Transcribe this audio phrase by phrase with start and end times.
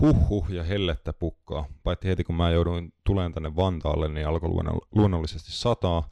[0.00, 1.66] Huhhuh ja hellettä pukkaa.
[1.84, 4.50] Paitsi heti kun mä jouduin tuleen tänne Vantaalle, niin alkoi
[4.94, 6.08] luonnollisesti sataa.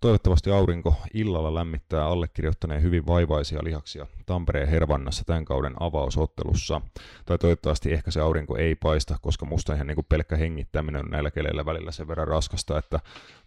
[0.00, 6.80] Toivottavasti aurinko illalla lämmittää allekirjoittaneen hyvin vaivaisia lihaksia Tampereen Hervannassa tämän kauden avausottelussa.
[7.26, 11.30] Tai toivottavasti ehkä se aurinko ei paista, koska musta ihan niin pelkkä hengittäminen on näillä
[11.30, 13.00] keleillä välillä sen verran raskasta, että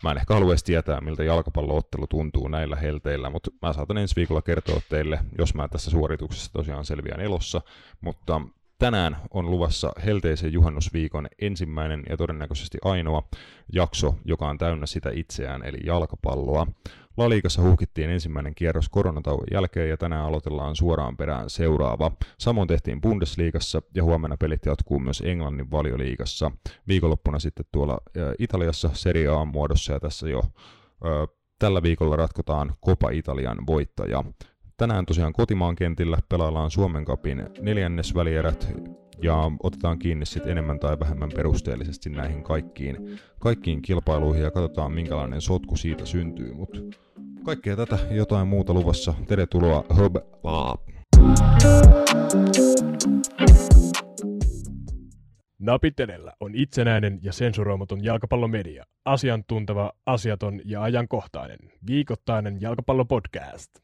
[0.03, 4.15] mä en ehkä halua edes tietää, miltä jalkapalloottelu tuntuu näillä helteillä, mutta mä saatan ensi
[4.15, 7.61] viikolla kertoa teille, jos mä tässä suorituksessa tosiaan selviän elossa,
[8.01, 8.41] mutta
[8.83, 13.23] Tänään on luvassa helteisen juhannusviikon ensimmäinen ja todennäköisesti ainoa
[13.73, 16.67] jakso, joka on täynnä sitä itseään, eli jalkapalloa.
[17.17, 22.11] La Ligassa huhkittiin ensimmäinen kierros koronatauon jälkeen ja tänään aloitellaan suoraan perään seuraava.
[22.39, 26.51] Samoin tehtiin Bundesliigassa ja huomenna pelit jatkuu myös Englannin valioliigassa.
[26.87, 27.97] Viikonloppuna sitten tuolla
[28.39, 30.41] Italiassa Serie A muodossa ja tässä jo
[31.05, 31.27] ö,
[31.59, 34.23] tällä viikolla ratkotaan Copa Italian voittaja.
[34.77, 38.73] Tänään tosiaan kotimaan kentillä pelaillaan Suomen kapin neljännesvälierät
[39.21, 45.41] ja otetaan kiinni sitten enemmän tai vähemmän perusteellisesti näihin kaikkiin, kaikkiin kilpailuihin ja katsotaan minkälainen
[45.41, 46.53] sotku siitä syntyy.
[46.53, 46.79] Mutta
[47.45, 49.13] kaikkea tätä jotain muuta luvassa.
[49.27, 50.15] Tervetuloa Hob
[55.59, 58.83] Napit edellä on itsenäinen ja sensuroimaton jalkapallomedia.
[59.05, 61.59] Asiantunteva, asiaton ja ajankohtainen.
[61.87, 63.83] Viikoittainen jalkapallopodcast.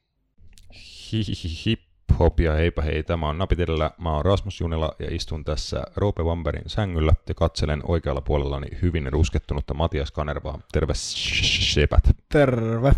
[1.65, 1.79] Hip
[2.19, 3.91] hop ja heipä hei, tämä on Napitellä.
[3.97, 9.13] Mä oon Rasmus Junila ja istun tässä Roope Wamberin sängyllä ja katselen oikealla puolellani hyvin
[9.13, 10.59] ruskettunutta Matias Kanervaa.
[10.71, 12.03] Terve sepät.
[12.31, 12.91] Terve.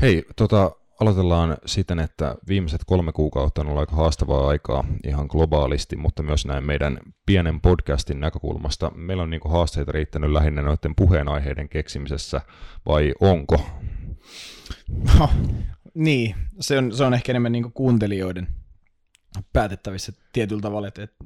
[0.00, 5.96] Hei, tota, aloitellaan siten, että viimeiset kolme kuukautta on ollut aika haastavaa aikaa ihan globaalisti,
[5.96, 8.92] mutta myös näin meidän pienen podcastin näkökulmasta.
[8.94, 12.40] Meillä on niinku haasteita riittänyt lähinnä noiden puheenaiheiden keksimisessä,
[12.86, 13.60] vai onko?
[15.18, 15.28] No,
[15.94, 18.48] niin, se on, se on ehkä enemmän niin kuuntelijoiden
[19.52, 21.24] päätettävissä tietyllä tavalla, että, että,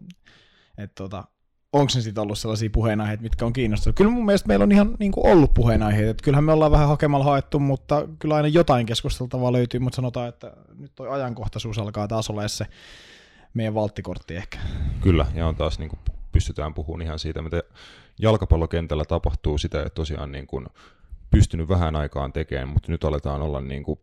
[0.79, 1.25] että tota,
[1.73, 3.95] onko ne sitten ollut sellaisia puheenaiheita, mitkä on kiinnostavia.
[3.95, 6.89] Kyllä mun mielestä meillä on ihan niin kuin ollut puheenaiheita, että kyllähän me ollaan vähän
[6.89, 12.09] hakemalla haettu, mutta kyllä aina jotain keskusteltavaa löytyy, mutta sanotaan, että nyt toi ajankohtaisuus alkaa
[12.09, 12.67] taas olla se
[13.55, 14.59] meidän valttikortti ehkä.
[15.01, 16.01] Kyllä, ja on taas niin kuin
[16.33, 17.63] pystytään puhumaan ihan siitä, mitä
[18.19, 20.67] jalkapallokentällä tapahtuu, sitä ei tosiaan niin kuin
[21.31, 23.99] pystynyt vähän aikaan tekemään, mutta nyt aletaan olla niin kuin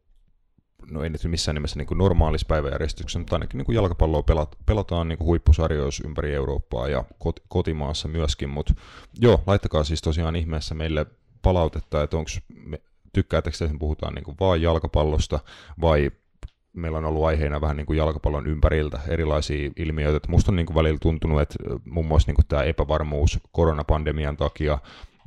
[0.91, 5.19] no ei nyt missään nimessä niin normaalissa päiväjärjestyksessä, mutta ainakin niin jalkapalloa pelat, pelataan niin
[5.19, 8.73] huippusarjoissa ympäri Eurooppaa ja kot, kotimaassa myöskin, mutta
[9.19, 11.05] joo, laittakaa siis tosiaan ihmeessä meille
[11.41, 12.29] palautetta, että onko,
[13.13, 15.39] tykkäättekö että puhutaan niin vaan jalkapallosta
[15.81, 16.11] vai
[16.73, 20.17] meillä on ollut aiheena vähän niin kuin jalkapallon ympäriltä erilaisia ilmiöitä.
[20.17, 21.55] Että musta on niin kuin välillä tuntunut, että
[21.85, 24.77] muun muassa niin kuin tämä epävarmuus koronapandemian takia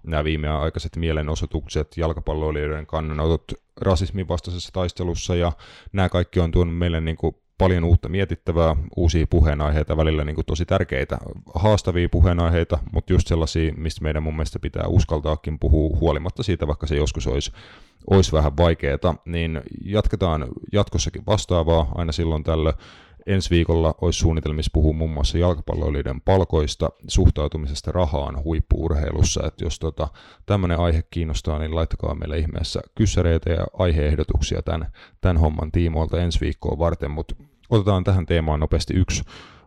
[0.04, 5.52] nämä viimeaikaiset mielenosoitukset, jalkapalloilijoiden kannanotot rasismin vastaisessa taistelussa ja
[5.92, 10.46] nämä kaikki on tuonut meille niin kuin paljon uutta mietittävää, uusia puheenaiheita, välillä niin kuin
[10.46, 11.18] tosi tärkeitä,
[11.54, 16.86] haastavia puheenaiheita, mutta just sellaisia, mistä meidän mun mielestä pitää uskaltaakin puhua huolimatta siitä, vaikka
[16.86, 17.52] se joskus olisi,
[18.10, 22.72] olisi vähän vaikeaa, niin jatketaan jatkossakin vastaavaa aina silloin tällä
[23.26, 29.46] Ensi viikolla olisi suunnitelmissa puhua muun muassa jalkapalloilijoiden palkoista, suhtautumisesta rahaan huippuurheilussa.
[29.46, 30.08] Että jos tota,
[30.46, 36.40] tämmöinen aihe kiinnostaa, niin laittakaa meille ihmeessä kyssäreitä ja aiheehdotuksia tämän, tämän homman tiimoilta ensi
[36.40, 37.10] viikkoa varten.
[37.10, 37.34] Mutta
[37.70, 39.22] otetaan tähän teemaan nopeasti yksi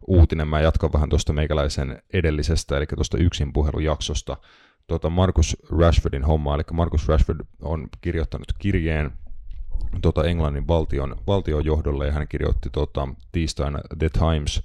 [0.07, 0.47] uutinen.
[0.47, 4.37] Mä jatkan vähän tuosta meikäläisen edellisestä, eli tuosta yksin puhelujaksosta.
[4.87, 9.11] Tota Marcus Rashfordin homma, eli Marcus Rashford on kirjoittanut kirjeen
[10.01, 14.63] tota Englannin valtion, valtion johdolle ja hän kirjoitti tota, tiistaina The Times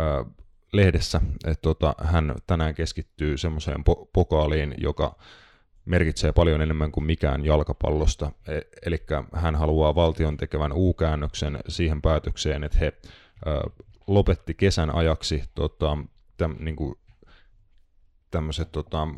[0.00, 0.32] äh,
[0.72, 5.16] lehdessä, että tota, hän tänään keskittyy semmoiseen po- pokaaliin, joka
[5.84, 8.32] merkitsee paljon enemmän kuin mikään jalkapallosta.
[8.48, 15.44] E- eli hän haluaa valtion tekevän U-käännöksen siihen päätökseen, että he äh, lopetti kesän ajaksi
[15.54, 15.98] tota,
[16.36, 16.94] täm, niin kuin,
[18.30, 19.08] tämmöiset tota,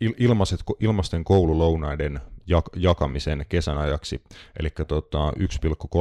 [0.00, 4.22] ilmaiset, ilmaisten koululounaiden jak- jakamisen kesän ajaksi.
[4.60, 5.32] Eli tota,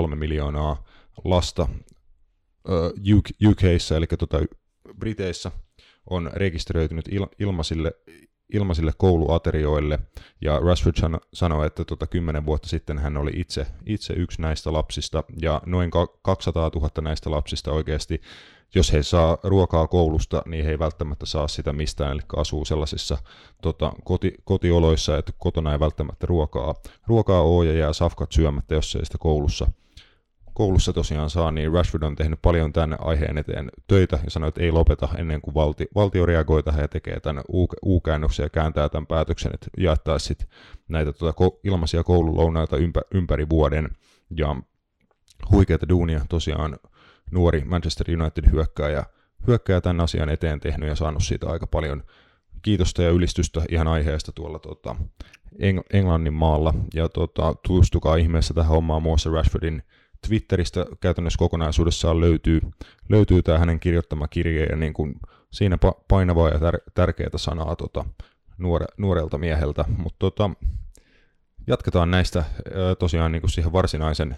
[0.10, 0.84] 1,3 miljoonaa
[1.24, 1.68] lasta
[3.18, 4.38] UK, UKissa, eli tota,
[5.00, 5.52] Briteissä,
[6.10, 7.92] on rekisteröitynyt il- ilmaisille,
[8.54, 10.00] ilmaisille kouluaterioille,
[10.42, 15.24] ja Rashford sanoi, että tota, 10 vuotta sitten hän oli itse, itse yksi näistä lapsista,
[15.42, 15.92] ja noin
[16.22, 18.22] 200 000 näistä lapsista oikeasti
[18.76, 23.18] jos he saa ruokaa koulusta, niin he ei välttämättä saa sitä mistään, eli asuu sellaisissa
[23.62, 26.76] tota, koti, kotioloissa, että kotona ei välttämättä ruokaa,
[27.08, 29.72] ruokaa ole ja jää safkat syömättä, jos ei sitä koulussa,
[30.60, 34.62] koulussa tosiaan saa, niin Rashford on tehnyt paljon tämän aiheen eteen töitä ja sanoi, että
[34.62, 37.44] ei lopeta ennen kuin valti, valtio reagoi tähän ja tekee tämän
[37.86, 40.38] U-käännöksen ja kääntää tämän päätöksen, että jaettaisiin
[40.88, 43.90] näitä tuota, ilmaisia koululounaita ympä, ympäri vuoden
[44.38, 44.56] ja
[45.52, 46.80] huikeita duunia tosiaan
[47.32, 49.04] nuori Manchester United hyökkääjä
[49.48, 52.04] hyökkääjä tämän asian eteen tehnyt ja saanut siitä aika paljon
[52.62, 54.96] kiitosta ja ylistystä ihan aiheesta tuolla tota,
[55.54, 56.74] Eng- Englannin maalla.
[56.94, 59.84] Ja tota, tutustukaa ihmeessä tähän hommaan muassa Rashfordin
[60.28, 62.62] Twitteristä käytännössä kokonaisuudessaan löytyy,
[63.10, 65.16] löytyy tämä hänen kirjoittama kirje ja niin kuin
[65.52, 65.78] siinä
[66.08, 68.06] painavaa ja tär- tärkeää sanaa tota,
[68.58, 69.86] nuore, nuorelta mieheltä.
[69.98, 70.50] Mutta tota,
[71.68, 72.44] jatketaan näistä
[73.00, 74.38] tosiaan niin kuin siihen varsinaisen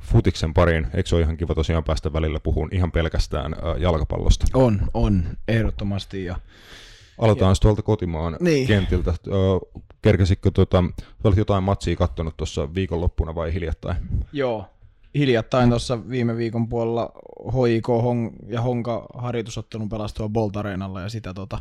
[0.00, 0.86] futiksen pariin.
[0.94, 4.46] Eikö se ole ihan kiva tosiaan päästä välillä puhun ihan pelkästään jalkapallosta?
[4.54, 6.24] On, on, ehdottomasti.
[6.24, 6.36] Ja,
[7.18, 7.60] Aloitetaan ja...
[7.62, 8.66] tuolta kotimaan niin.
[8.66, 9.14] kentiltä.
[10.02, 10.84] Kerkäsitkö tuota,
[11.24, 13.96] olet jotain matsia kattonut tuossa viikonloppuna vai hiljattain?
[14.32, 14.68] Joo,
[15.14, 17.12] hiljattain tuossa viime viikon puolella
[17.52, 17.88] HIK
[18.48, 21.58] ja Honka harjoitusottelun pelastua Bolt Areenalla ja sitä tota,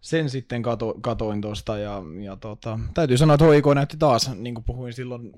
[0.00, 4.54] sen sitten kato, katoin tuosta ja, ja tota, täytyy sanoa, että HIK näytti taas, niin
[4.54, 5.32] kuin puhuin silloin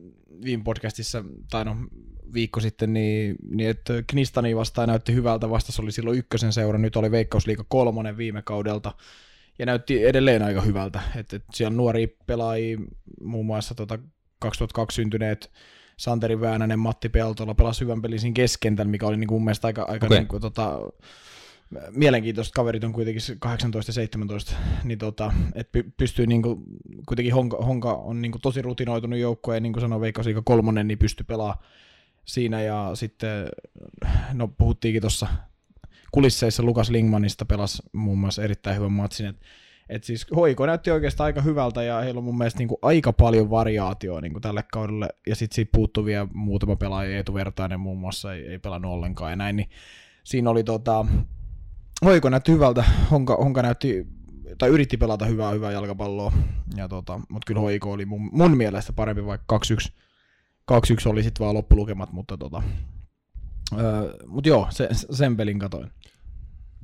[0.44, 1.76] viime podcastissa, tai no
[2.34, 6.96] viikko sitten, niin, niin että Knistani vastaan näytti hyvältä, vastas oli silloin ykkösen seura, nyt
[6.96, 8.94] oli Veikkausliiga kolmonen viime kaudelta,
[9.58, 12.78] ja näytti edelleen aika hyvältä, että, että siellä nuori pelaajia,
[13.20, 13.98] muun muassa tota
[14.38, 15.52] 2002 syntyneet
[15.96, 19.66] Santeri Väänänen, Matti Peltola pelasi hyvän pelin siinä keskentällä, mikä oli niin kuin mun mielestä
[19.66, 20.18] aika, aika okay.
[20.18, 20.78] niin kuin, tota,
[21.90, 24.52] mielenkiintoista kaverit on kuitenkin 18 ja 17,
[24.84, 26.62] niin tota, että pystyy niinku,
[27.08, 30.88] kuitenkin Honka, Honka on niinku tosi rutinoitunut joukkue, ja niin kuin sanoi Veikka Siika kolmonen,
[30.88, 31.64] niin pystyy pelaamaan
[32.24, 33.48] siinä, ja sitten,
[34.32, 35.26] no puhuttiinkin tuossa
[36.12, 39.46] kulisseissa Lukas Lingmanista pelasi muun muassa erittäin hyvän matsin, että
[39.88, 43.50] et siis Hoiko näytti oikeastaan aika hyvältä ja heillä on mun mielestä niinku aika paljon
[43.50, 48.34] variaatioa niinku tälle kaudelle ja sitten siitä puuttuu vielä muutama pelaaja, Eetu Vertainen muun muassa
[48.34, 49.68] ei, ei pelannut ollenkaan ja näin, niin
[50.24, 51.06] siinä oli tota,
[52.04, 54.06] Hoiko näytti hyvältä, Honka, Honka näytti,
[54.58, 56.32] tai yritti pelata hyvää, hyvää jalkapalloa,
[56.76, 59.92] ja tota, mutta kyllä Hoiko oli mun, mun mielestä parempi, vaikka 2-1,
[60.72, 60.74] 2-1
[61.06, 62.62] oli sitten vaan loppulukemat, mutta tota,
[63.78, 65.90] öö, mut joo, se, sen pelin katoin.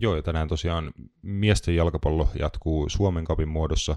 [0.01, 0.93] Joo, ja tänään tosiaan
[1.23, 3.97] miesten jalkapallo jatkuu Suomen kapin muodossa,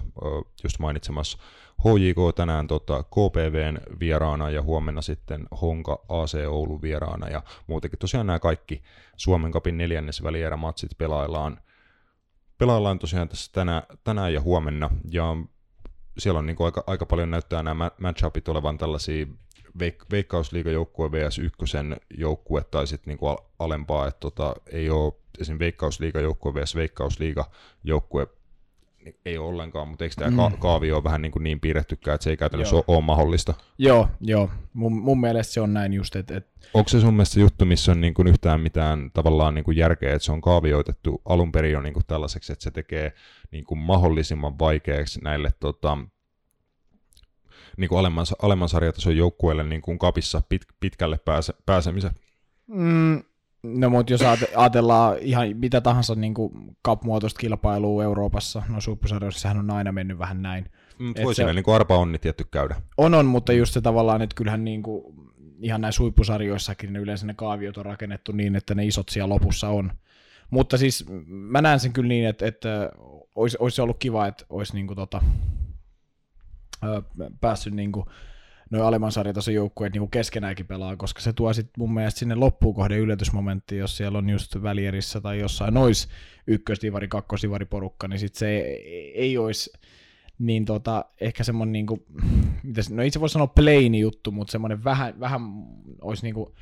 [0.62, 1.38] just mainitsemassa
[1.82, 7.28] HJK tänään tota, KPVn vieraana ja huomenna sitten Honka AC Oulu vieraana.
[7.28, 8.82] Ja muutenkin tosiaan nämä kaikki
[9.16, 11.60] Suomen kapin neljännes välierämatsit pelaillaan,
[12.58, 14.90] pelaillaan tosiaan tässä tänä, tänään ja huomenna.
[15.10, 15.36] Ja
[16.18, 19.26] siellä on niin aika, aika paljon näyttää nämä matchupit olevan tällaisia
[19.78, 21.38] veik- veikkausliigajoukkue vs.
[21.38, 25.58] ykkösen joukkue tai sitten niinku alempaa, että tota, ei ole esim.
[25.58, 26.74] veikkausliigajoukkue vs.
[26.74, 28.26] veikkausliigajoukkue
[29.04, 30.36] niin ei ole ollenkaan, mutta eikö tämä mm.
[30.36, 33.54] ka- kaavio ole vähän niin, kuin niin piirrettykään, että se ei käytännössä ole, ole mahdollista?
[33.78, 34.50] Joo, joo.
[34.72, 36.36] Mun, mun mielestä se on näin just, että...
[36.36, 36.46] Et...
[36.74, 40.14] Onko se sun mielestä juttu, missä on niin kuin yhtään mitään tavallaan niin kuin järkeä,
[40.14, 43.12] että se on kaavioitettu alun perin jo niin kuin tällaiseksi, että se tekee
[43.50, 45.98] niin kuin mahdollisimman vaikeaksi näille tota,
[47.76, 52.10] niin kuin alemman, alemman sarjatason joukkueelle niin kuin kapissa pit, pitkälle pääse, pääsemisen?
[52.66, 53.22] Mm,
[53.62, 54.22] no mutta jos
[54.56, 58.78] ajatellaan ihan mitä tahansa niin kuin cup-muotoista kilpailua Euroopassa, no
[59.30, 60.70] sehän on aina mennyt vähän näin.
[60.98, 62.76] Mm, voi siinä niin kuin arpa onni tietty käydä.
[62.98, 65.04] On, on, mutta just se tavallaan, että kyllähän niin kuin,
[65.60, 69.68] ihan näissä huippusarjoissakin ne yleensä ne kaaviot on rakennettu niin, että ne isot siellä lopussa
[69.68, 69.92] on.
[70.50, 72.90] Mutta siis mä näen sen kyllä niin, että, että
[73.34, 75.22] olisi, olisi ollut kiva, että olisi niin kuin tota,
[77.40, 78.06] päässyt niin kuin,
[78.70, 82.74] noin alemman sarjatason joukkueet niin keskenäänkin pelaa, koska se tuo sitten mun mielestä sinne loppuun
[82.74, 86.08] kohden yllätysmomentti, jos siellä on just välierissä tai jossain nois
[86.46, 89.72] ykkösdivari, kakkosdivari porukka, niin sitten se ei, ei olisi
[90.38, 92.02] niin tota, ehkä semmoinen, niin kuin,
[92.62, 95.40] mitäs, no itse voisi sanoa plain juttu, mutta semmoinen vähän, vähän
[96.00, 96.52] olisi niin kuin,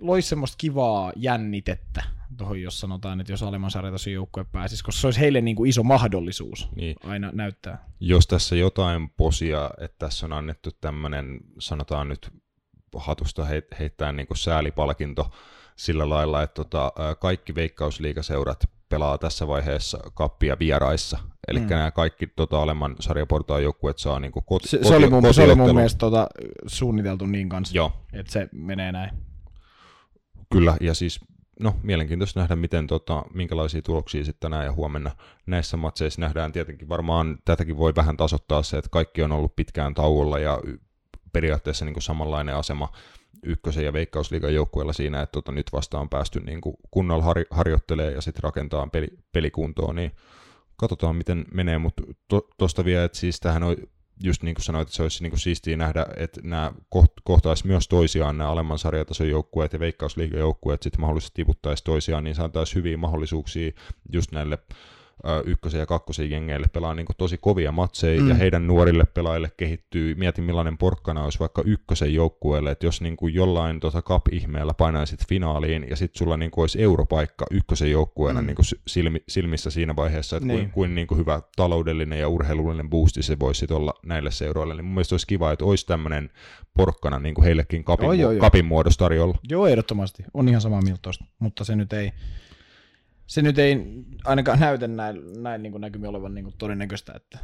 [0.00, 2.02] loisi semmoista kivaa jännitettä
[2.36, 5.70] tuohon, jos sanotaan, että jos alemman sarjatason joukkue pääsisi, koska se olisi heille niin kuin
[5.70, 6.96] iso mahdollisuus niin.
[7.04, 7.84] aina näyttää.
[8.00, 12.30] Jos tässä jotain posia, että tässä on annettu tämmöinen, sanotaan nyt
[12.96, 13.46] hatusta
[13.78, 15.30] heittää niin kuin säälipalkinto
[15.76, 21.18] sillä lailla, että tota, kaikki veikkausliigaseurat pelaa tässä vaiheessa kappia vieraissa.
[21.48, 21.66] Eli mm.
[21.66, 25.42] nämä kaikki tota, alemman sarjaportaan joukkueet saa niin kuin koti, se, se, oli mun, se
[25.42, 26.26] oli mun mielestä tota,
[26.66, 27.92] suunniteltu niin kanssa, Joo.
[28.12, 29.10] että se menee näin.
[30.52, 31.20] Kyllä, ja siis
[31.60, 35.10] no, mielenkiintoista nähdä, miten, tota, minkälaisia tuloksia sitten tänään ja huomenna
[35.46, 36.52] näissä matseissa nähdään.
[36.52, 40.60] Tietenkin varmaan tätäkin voi vähän tasoittaa se, että kaikki on ollut pitkään tauolla ja
[41.32, 42.92] periaatteessa niin kuin samanlainen asema
[43.42, 47.46] ykkösen ja veikkausliigan joukkueella siinä, että tota, nyt vasta on päästy niin kuin kunnolla har-
[47.50, 50.12] harjoittelee ja sitten rakentaa peli, pelikuntoon, niin
[50.76, 52.02] katsotaan miten menee, mutta
[52.58, 53.76] tuosta to, vielä, että siis tähän on
[54.24, 56.72] just niin kuin sanoit, että se olisi niin kuin siistiä nähdä, että nämä
[57.24, 62.76] kohtaisi myös toisiaan, nämä alemman sarjatason joukkueet ja veikkausliigajoukkueet sitten mahdollisesti tiputtaisi toisiaan, niin saataisiin
[62.76, 63.72] hyviä mahdollisuuksia
[64.12, 64.58] just näille
[65.44, 68.28] ykkösen ja kakkosen jengeille pelaa niin tosi kovia matseja, mm.
[68.28, 70.14] ja heidän nuorille pelaajille kehittyy.
[70.14, 75.28] Mietin, millainen porkkana olisi vaikka ykkösen joukkueelle, että jos niin kuin jollain tota cup-ihmeellä painaisit
[75.28, 78.46] finaaliin, ja sitten sulla niin kuin olisi europaikka ykkösen joukkueena mm.
[78.46, 80.58] niin kuin silmi, silmissä siinä vaiheessa, että niin.
[80.58, 84.84] kuin, kuin, niin kuin hyvä taloudellinen ja urheilullinen boosti se voisi olla näille seuroille, niin
[84.84, 86.30] mun mielestä olisi kiva, että olisi tämmöinen
[86.76, 88.40] porkkana niin kuin heillekin kapin, oh, joo, joo.
[88.40, 89.38] kapin muodossa tarjolla.
[89.50, 90.24] Joo, ehdottomasti.
[90.34, 92.12] On ihan samaa mieltä tosta, mutta se nyt ei,
[93.30, 93.76] se nyt ei
[94.24, 97.12] ainakaan näytä näin, näin niin näkymi olevan niin todennäköistä.
[97.16, 97.38] Että...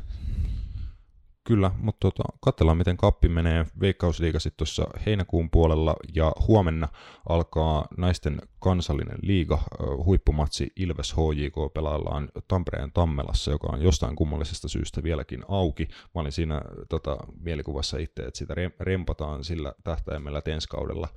[1.44, 6.88] Kyllä, mutta tota, katsellaan miten kappi menee Veikkausliiga sitten tuossa heinäkuun puolella ja huomenna
[7.28, 9.62] alkaa naisten kansallinen liiga
[10.04, 15.88] huippumatsi Ilves HJK pelaillaan Tampereen Tammelassa, joka on jostain kummallisesta syystä vieläkin auki.
[16.14, 21.08] Mä olin siinä tota, mielikuvassa itse, että sitä rempataan sillä tähtäimellä ensi kaudella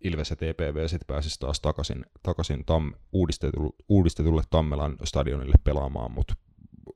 [0.00, 6.34] Ilves ja TPV sitten pääsisi taas takaisin, takaisin tam, uudistetulle, uudistetulle Tammelan stadionille pelaamaan, mutta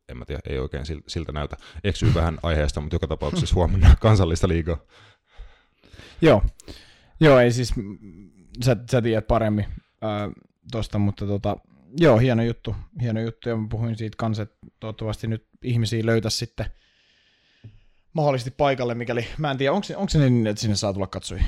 [0.09, 1.57] en mä tiedä, ei oikein siltä näytä.
[1.85, 4.79] Eksyy vähän aiheesta, mutta joka tapauksessa huomenna kansallista liigaa.
[6.21, 6.43] Joo,
[7.21, 7.75] joo ei siis,
[8.65, 9.67] sä, sä tiedät paremmin
[10.01, 10.31] ää,
[10.73, 11.57] tosta, mutta tota,
[12.01, 16.37] joo, hieno juttu, hieno juttu, ja mä puhuin siitä kanssa, että toivottavasti nyt ihmisiä löytäisi
[16.37, 16.67] sitten
[18.13, 21.45] mahdollisesti paikalle, mikäli, mä en tiedä, onko, onko se niin, että sinne saa tulla katsoja?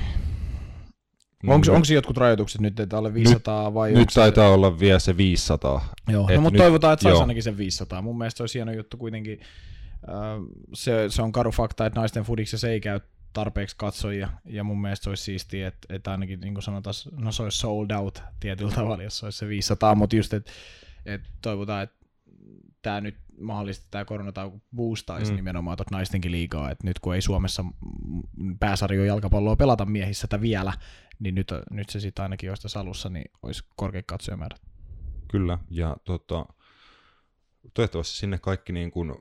[1.47, 3.91] Onko, onko jotkut rajoitukset nyt, että alle 500 nyt, vai?
[3.91, 4.53] Nyt taitaa se...
[4.53, 5.93] olla vielä se 500.
[6.07, 8.01] Joo, no, mutta toivotaan, että saisi ainakin sen 500.
[8.01, 9.39] Mun mielestä se olisi hieno juttu kuitenkin.
[10.73, 12.99] Se, se on karu fakta, että naisten fudiksessa ei käy
[13.33, 17.31] tarpeeksi katsojia, ja mun mielestä se olisi siistiä, että, että ainakin niin kuin sanotaan, no
[17.31, 20.51] se olisi sold out tietyllä tavalla, jos se olisi se 500, mutta just, että,
[21.05, 21.95] että toivotaan, että
[22.81, 25.35] tämä nyt mahdollisesti tämä koronatauko boostaisi mm.
[25.35, 27.65] nimenomaan tuota naistenkin liigaa, että nyt kun ei Suomessa
[28.59, 30.73] pääsarjo jalkapalloa pelata miehissä vielä,
[31.19, 34.57] niin nyt, nyt se sitten ainakin olisi salussa, niin olisi korkea katsojamäärä.
[35.31, 36.45] Kyllä, ja tota,
[37.73, 39.13] toivottavasti sinne kaikki niin kuin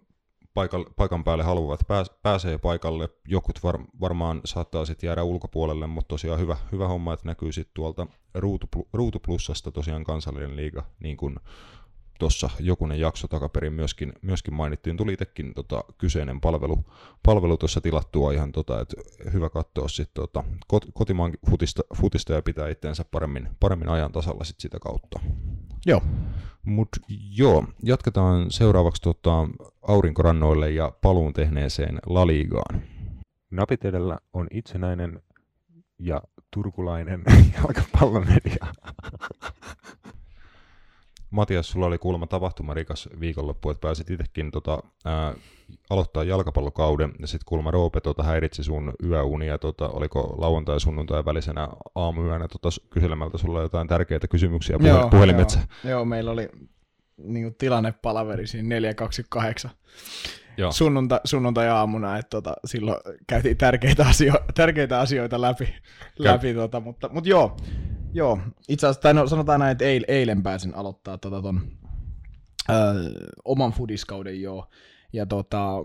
[0.96, 3.08] paikan, päälle haluavat pääs, pääsee paikalle.
[3.28, 7.74] Jokut var, varmaan saattaa sitten jäädä ulkopuolelle, mutta tosiaan hyvä, hyvä homma, että näkyy sitten
[7.74, 11.36] tuolta Ruutu, Ruutuplussasta tosiaan kansallinen liiga, niin kuin
[12.18, 14.96] tuossa jokunen jakso takaperin myöskin, myöskin mainittiin.
[14.96, 16.84] Tuli itsekin tota, kyseinen palvelu,
[17.22, 18.96] palvelu tuossa tilattua ihan, tota, että
[19.32, 24.44] hyvä katsoa sit, tota, kot, kotimaan futista, futista, ja pitää itseensä paremmin, paremmin ajan tasalla
[24.44, 25.20] sit sitä kautta.
[25.86, 26.02] Joo.
[26.64, 26.88] Mut
[27.30, 29.48] joo, jatketaan seuraavaksi tota,
[29.82, 32.82] aurinkorannoille ja paluun tehneeseen Laliigaan.
[33.50, 35.22] Napit edellä on itsenäinen
[35.98, 37.22] ja turkulainen
[37.56, 38.66] jalkapallomedia.
[41.30, 45.34] Matias, sulla oli kuulemma tapahtumarikas viikonloppu, että pääsit itsekin tota, ää,
[45.90, 51.24] aloittaa jalkapallokauden, ja sitten kuulemma Roope tota, häiritsi sun yöunia, tota, oliko lauantai ja sunnuntai
[51.24, 55.58] välisenä aamuyönä tota, kyselemältä sulla jotain tärkeitä kysymyksiä puhe- joo, puhelimitse?
[55.58, 56.48] Joo, joo, meillä oli
[57.16, 59.70] niin tilannepalaveri siinä 428
[60.56, 60.72] Joo.
[60.72, 65.74] Sunnunta, sunnuntai-aamuna, että tota, silloin käytiin tärkeitä, asio- tärkeitä asioita läpi,
[66.18, 67.56] läpi tota, mutta, mutta joo,
[68.16, 71.60] Joo, itse asiassa, tai no, sanotaan näin, että eil, eilen pääsin aloittaa tota ton,
[72.70, 72.74] ö,
[73.44, 74.66] oman fudiskauden joo.
[75.12, 75.84] Ja tota,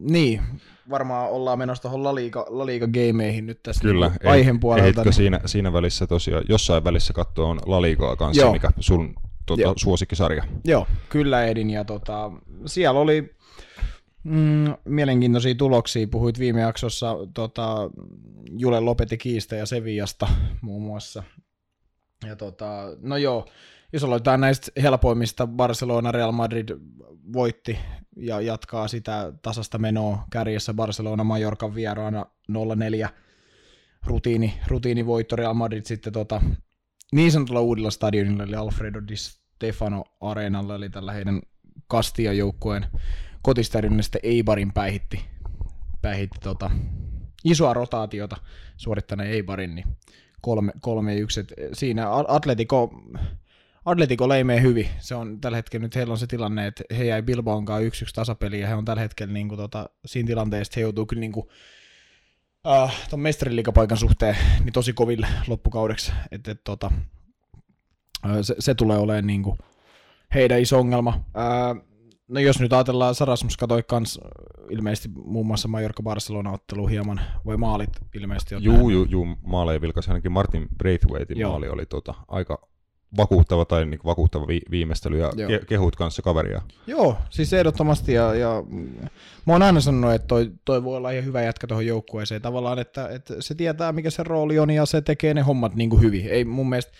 [0.00, 0.42] niin,
[0.90, 5.04] varmaan ollaan menossa tuohon La Liga, La Liga gameihin nyt tässä Kyllä, niin aiheen puolelta.
[5.04, 5.12] Niin...
[5.12, 8.52] siinä, siinä välissä tosiaan, jossain välissä katsoa on La Ligaa kanssa, Joo.
[8.52, 9.14] mikä sun
[9.46, 10.44] tota, suosikkisarja.
[10.64, 12.32] Joo, kyllä Edin, ja tota,
[12.66, 13.34] siellä oli
[14.24, 16.08] mm, mielenkiintoisia tuloksia.
[16.08, 17.90] Puhuit viime jaksossa tota,
[18.58, 20.28] Jule Lopetti Kiistä ja Sevillasta
[20.60, 21.22] muun muassa.
[22.26, 23.46] Ja tota, no joo,
[23.92, 26.68] jos aloitetaan näistä helpoimmista, Barcelona Real Madrid
[27.32, 27.78] voitti
[28.16, 33.08] ja jatkaa sitä tasasta menoa kärjessä Barcelona Majorkan vieraana 0-4
[34.06, 36.40] rutiini, rutiinivoitto Real Madrid sitten tota,
[37.12, 41.42] niin sanotulla uudella stadionilla, eli Alfredo Di Stefano Areenalla, eli tällä heidän
[41.86, 42.86] Kastia-joukkueen
[43.42, 45.24] kotistadionilla sitten Eibarin päihitti,
[46.02, 46.70] päihitti tota,
[47.44, 48.36] isoa rotaatiota
[48.76, 49.86] suorittaneen Eibarin, niin
[50.42, 51.52] kolme, kolme ykset.
[51.72, 52.90] Siinä Atletico,
[53.84, 54.88] Atletico leimee hyvin.
[54.98, 58.04] Se on tällä hetkellä nyt heillä on se tilanne, että he jäi Bilbaon kanssa yksi
[58.04, 61.20] yksi tasapeli ja he on tällä hetkellä niin kuin, tota, siinä tilanteessa, he joutuu kyllä
[61.20, 61.46] niin kuin,
[62.66, 66.12] uh, ton mestariliikapaikan suhteen niin tosi koville loppukaudeksi.
[66.30, 66.90] Et, et, tota,
[68.26, 69.58] uh, se, se, tulee olemaan niin kuin,
[70.34, 71.24] heidän iso ongelma.
[71.26, 71.91] Uh,
[72.32, 74.20] No jos nyt ajatellaan, Sarasmus katoi kans
[74.70, 80.32] ilmeisesti muun muassa Mallorca Barcelona-ottelu hieman, vai maalit ilmeisesti Juu, juu, juu, maaleja vilkasi ainakin
[80.32, 81.50] Martin Braithwaitin Joo.
[81.50, 82.68] maali oli tota, aika
[83.16, 86.62] vakuuttava tai niin vakuuttava vi- viimeistely ja ke- kehut kanssa kaveria.
[86.86, 88.62] Joo, siis ehdottomasti ja, ja
[89.46, 92.78] mä oon aina sanonut, että toi, toi voi olla ihan hyvä jätkä tuohon joukkueeseen tavallaan,
[92.78, 96.02] että, että se tietää mikä se rooli on ja se tekee ne hommat niin kuin
[96.02, 96.26] hyvin.
[96.26, 96.92] Ei mun mielestä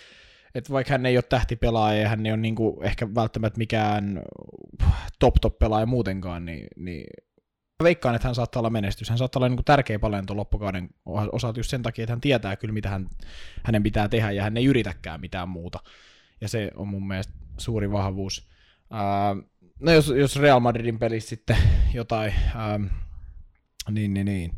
[0.55, 4.23] että vaikka hän ei ole tähtipelaaja ja hän ei ole niinku ehkä välttämättä mikään
[5.19, 7.05] top-top-pelaaja muutenkaan, niin, niin
[7.83, 9.09] veikkaan, että hän saattaa olla menestys.
[9.09, 10.89] Hän saattaa olla niin kuin tärkeä paljon tuon loppukauden
[11.33, 13.09] osalta just sen takia, että hän tietää kyllä, mitä hän,
[13.63, 15.79] hänen pitää tehdä, ja hän ei yritäkään mitään muuta.
[16.41, 18.49] Ja se on mun mielestä suuri vahvuus.
[18.91, 21.57] Uh, no jos, jos Real Madridin pelissä sitten
[21.95, 22.87] jotain, uh,
[23.91, 24.53] niin, niin, niin.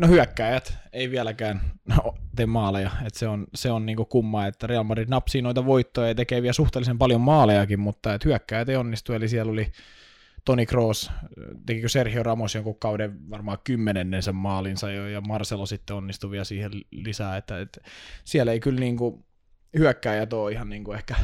[0.00, 4.66] No hyökkäjät ei vieläkään no, tee maaleja, että se on, se on niinku kumma, että
[4.66, 8.76] Real Madrid napsii noita voittoja ja tekee vielä suhteellisen paljon maalejakin, mutta että hyökkäjät ei
[8.76, 9.72] onnistu, eli siellä oli
[10.44, 11.10] Toni Kroos,
[11.66, 16.70] tekikö Sergio Ramos jonkun kauden varmaan kymmenennensä maalinsa jo, ja Marcelo sitten onnistui vielä siihen
[16.90, 17.80] lisää, että, että
[18.24, 19.24] siellä ei kyllä niinku
[19.78, 21.14] hyökkäjät ole ihan niinku ehkä...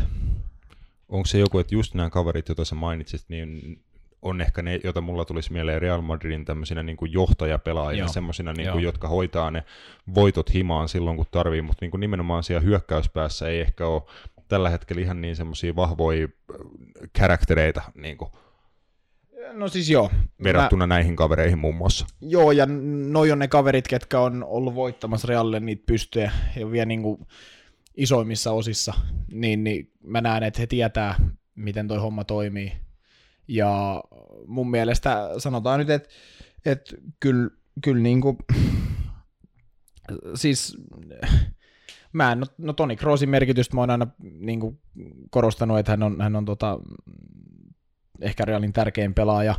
[1.09, 3.81] Onko se joku, että just nämä kaverit, joita sä mainitsit, niin
[4.29, 8.73] on ehkä ne, joita mulla tulisi mieleen Real Madridin tämmöisinä niin kuin johtajapelaajina, semmoisina, niin
[8.73, 9.65] kuin, jotka hoitaa ne
[10.15, 14.03] voitot himaan silloin, kun tarvii, mutta niin kuin nimenomaan siellä hyökkäyspäässä ei ehkä ole
[14.49, 16.57] tällä hetkellä ihan niin semmoisia vahvoja äh,
[17.19, 18.31] karaktereita, niin kuin,
[19.53, 20.11] No siis joo.
[20.43, 20.95] Verrattuna mä...
[20.95, 22.07] näihin kavereihin muun muassa.
[22.21, 22.67] Joo, ja
[23.11, 27.27] noi on ne kaverit, ketkä on ollut voittamassa Realille niitä pystyjä ja vielä niin kuin
[27.97, 28.95] isoimmissa osissa,
[29.33, 31.15] niin, niin mä näen, että he tietää,
[31.55, 32.73] miten toi homma toimii.
[33.49, 34.03] Ja
[34.47, 36.09] mun mielestä sanotaan nyt, että,
[36.67, 37.51] että kyllä,
[37.85, 38.39] kyllä niin kuin,
[40.35, 40.77] siis
[42.13, 44.81] mä en, no, no Toni Kroosin merkitystä mä oon aina niin kuin
[45.31, 46.79] korostanut, että hän on, hän on tota,
[48.21, 49.55] ehkä Realin tärkein pelaaja.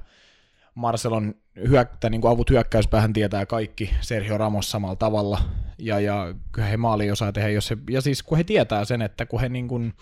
[0.75, 1.35] Marcelon
[1.67, 5.41] hyökkä, niin kuin avut hyökkäyspäähän tietää kaikki Sergio Ramos samalla tavalla,
[5.77, 9.01] ja, ja kyllä he maali osaa tehdä, jos he, ja siis kun he tietää sen,
[9.01, 9.93] että kun he niin kuin,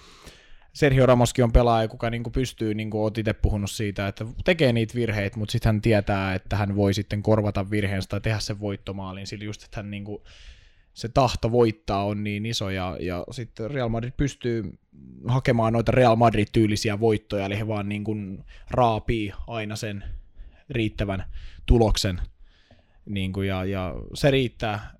[0.75, 4.25] Sergio Ramoskin on pelaaja, kuka niin kuin pystyy, niin kuin olet itse puhunut siitä, että
[4.43, 8.39] tekee niitä virheitä, mutta sitten hän tietää, että hän voi sitten korvata virheensä tai tehdä
[8.39, 10.23] sen voittomaalin, sillä just, että hän niin kuin,
[10.93, 14.79] se tahto voittaa on niin iso, ja, ja sitten Real Madrid pystyy
[15.27, 20.03] hakemaan noita Real Madrid-tyylisiä voittoja, eli he vaan niin kuin raapii aina sen
[20.69, 21.23] riittävän
[21.65, 22.21] tuloksen,
[23.05, 24.94] niin kuin, ja, ja se riittää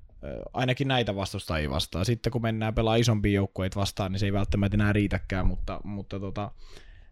[0.54, 2.06] ainakin näitä vastustajia vastaan.
[2.06, 6.20] Sitten kun mennään pelaa isompia joukkueita vastaan, niin se ei välttämättä enää riitäkään, mutta, mutta
[6.20, 6.52] tota,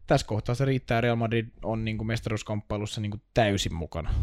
[0.08, 1.02] tässä kohtaa se riittää.
[1.02, 4.14] Real Madrid on niin kuin mestaruuskamppailussa niin kuin täysin mukana.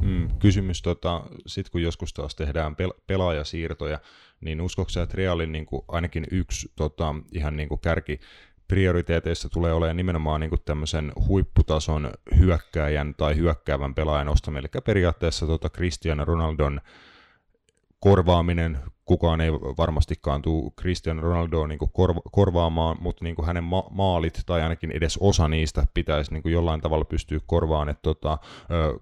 [0.00, 3.98] Mm, kysymys, tota, sitten kun joskus taas tehdään pel- pelaajasiirtoja,
[4.40, 8.20] niin uskoksi että Realin niin kuin ainakin yksi tota, ihan niin kuin kärki
[8.68, 15.70] prioriteeteissa tulee olemaan nimenomaan niin tämmöisen huipputason hyökkääjän tai hyökkäävän pelaajan ostaminen, eli periaatteessa tota
[15.70, 16.80] Cristiano Ronaldon
[18.00, 24.42] korvaaminen, kukaan ei varmastikaan tule Cristiano Ronaldoa niin korva- korvaamaan, mutta niin hänen ma- maalit
[24.46, 27.88] tai ainakin edes osa niistä pitäisi niin jollain tavalla pystyä korvaamaan.
[27.88, 28.38] Että tota,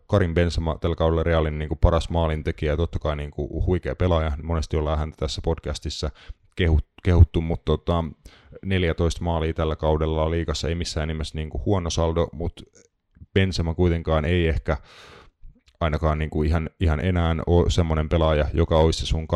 [0.07, 3.31] Karin Benzema tällä kaudella Realin niin paras maalintekijä ja totta kai niin
[3.67, 4.33] huikea pelaaja.
[4.43, 6.11] Monesti ollaan häntä tässä podcastissa
[6.57, 8.05] kehut, kehuttu, mutta tota,
[8.65, 12.63] 14 maalia tällä kaudella liikassa ei missään nimessä niin huono saldo, mutta
[13.35, 14.77] Benzema kuitenkaan ei ehkä
[15.81, 19.27] ainakaan niin kuin ihan, ihan enää ole semmoinen pelaaja, joka olisi se sun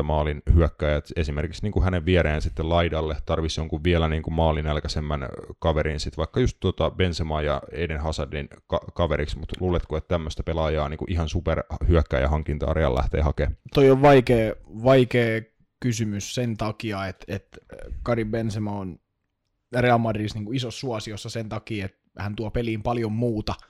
[0.00, 1.02] 25-30 maalin hyökkäjä.
[1.16, 6.16] Esimerkiksi niin kuin hänen viereen sitten laidalle tarvisi jonkun vielä niin kuin maalinälkäisemmän kaverin, sitten
[6.16, 10.98] vaikka just tuota Benzema ja Eden Hazardin ka- kaveriksi, mutta luuletko, että tämmöistä pelaajaa niin
[10.98, 13.56] kuin ihan super hyökkäjä hankintaa Real lähtee hakemaan?
[13.74, 15.42] Toi on vaikea, vaikea
[15.80, 17.58] kysymys sen takia, että, että
[18.02, 18.98] Karim Benzema on
[19.78, 23.54] Real Madridissa niin iso suosiossa sen takia, että hän tuo peliin paljon muuta–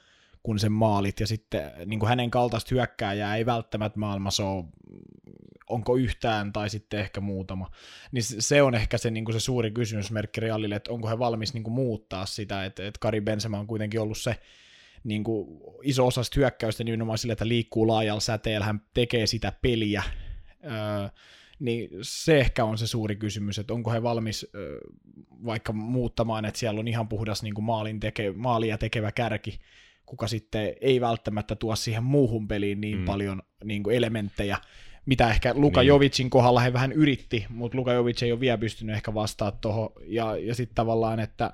[0.44, 4.64] kuin sen maalit, ja sitten niin kuin hänen kaltaista hyökkääjää ei välttämättä maailmassa ole,
[5.68, 7.70] onko yhtään tai sitten ehkä muutama.
[8.12, 11.54] Niin se on ehkä se, niin kuin se suuri kysymysmerkki Realille, että onko he valmis
[11.54, 14.36] niin kuin muuttaa sitä, että, että Kari Benzema on kuitenkin ollut se
[15.04, 20.02] niin kuin iso osa hyökkäystä nimenomaan sille, että liikkuu laajalla säteellä, hän tekee sitä peliä,
[20.64, 21.08] öö,
[21.58, 24.78] niin se ehkä on se suuri kysymys, että onko he valmis öö,
[25.44, 29.58] vaikka muuttamaan, että siellä on ihan puhdas niin kuin maalin teke, maalia tekevä kärki,
[30.06, 33.04] kuka sitten ei välttämättä tuo siihen muuhun peliin niin mm.
[33.04, 34.58] paljon niin kuin elementtejä,
[35.06, 35.88] mitä ehkä Luka niin.
[35.88, 39.90] Jovicin kohdalla he vähän yritti, mutta Luka Jovic ei ole vielä pystynyt ehkä vastaamaan tuohon,
[40.06, 41.52] ja, ja sitten tavallaan, että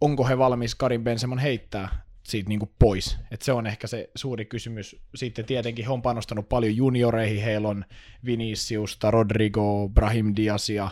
[0.00, 1.88] onko he valmis Karin Bensemon heittää
[2.22, 3.18] siitä niin kuin pois.
[3.30, 4.96] Et se on ehkä se suuri kysymys.
[5.14, 7.84] Sitten tietenkin he on panostanut paljon junioreihin, heillä on
[8.24, 10.90] Viniciusta, Rodrigo, Brahim Diasia,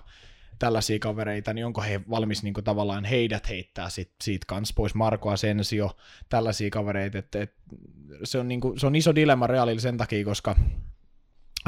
[0.58, 4.94] tällaisia kavereita, niin onko he valmis niin kuin, tavallaan heidät heittää sit, siitä kanssa pois,
[4.94, 5.96] Marko Asensio,
[6.28, 7.54] tällaisia kavereita, että et,
[8.24, 10.56] se, on, niin se on iso dilemma Realille sen takia, koska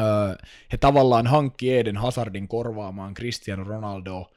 [0.00, 0.34] öö,
[0.72, 4.30] he tavallaan hankki Eden Hazardin korvaamaan Cristiano Ronaldo,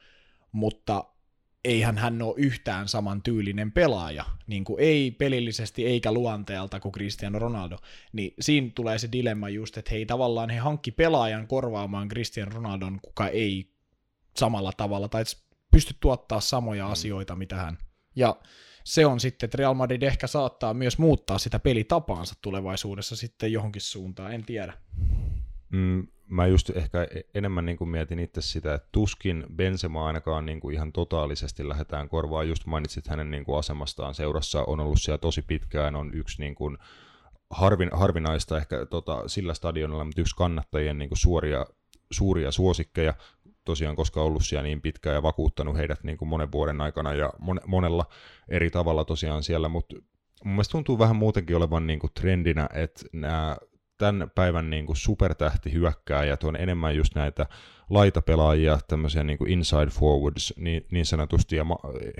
[0.52, 1.04] mutta
[1.64, 7.38] eihän hän ole yhtään saman tyylinen pelaaja, niin kuin ei pelillisesti eikä luonteelta kuin Cristiano
[7.38, 7.78] Ronaldo,
[8.12, 13.00] niin siinä tulee se dilemma just, että hei tavallaan he hankki pelaajan korvaamaan Cristiano Ronaldon,
[13.02, 13.71] kuka ei
[14.36, 15.24] samalla tavalla, tai
[15.70, 16.92] pysty tuottaa samoja mm.
[16.92, 17.78] asioita, mitä hän.
[18.16, 18.36] Ja
[18.84, 23.82] se on sitten, että Real Madrid ehkä saattaa myös muuttaa sitä pelitapaansa tulevaisuudessa sitten johonkin
[23.82, 24.72] suuntaan, en tiedä.
[25.72, 30.46] Mm, mä just ehkä e- enemmän niin kuin mietin itse sitä, että tuskin Benzema ainakaan
[30.46, 32.48] niin kuin ihan totaalisesti lähdetään korvaan.
[32.48, 36.54] Just mainitsit hänen niin kuin asemastaan seurassa, on ollut siellä tosi pitkään, on yksi niin
[36.54, 36.78] kuin
[37.50, 41.66] harvin, harvinaista ehkä tota, sillä stadionilla, mutta yksi kannattajien niin kuin suoria,
[42.10, 43.14] suuria suosikkeja,
[43.64, 47.32] tosiaan koska ollut siellä niin pitkään ja vakuuttanut heidät niin kuin monen vuoden aikana ja
[47.38, 48.06] mon, monella
[48.48, 49.96] eri tavalla tosiaan siellä, mutta
[50.44, 53.56] mun mielestä tuntuu vähän muutenkin olevan niin kuin trendinä, että nämä
[53.98, 57.46] tämän päivän niin kuin supertähtihyökkääjät on enemmän just näitä
[57.90, 61.66] laitapelaajia, tämmöisiä niin kuin inside forwards niin, niin sanotusti, ja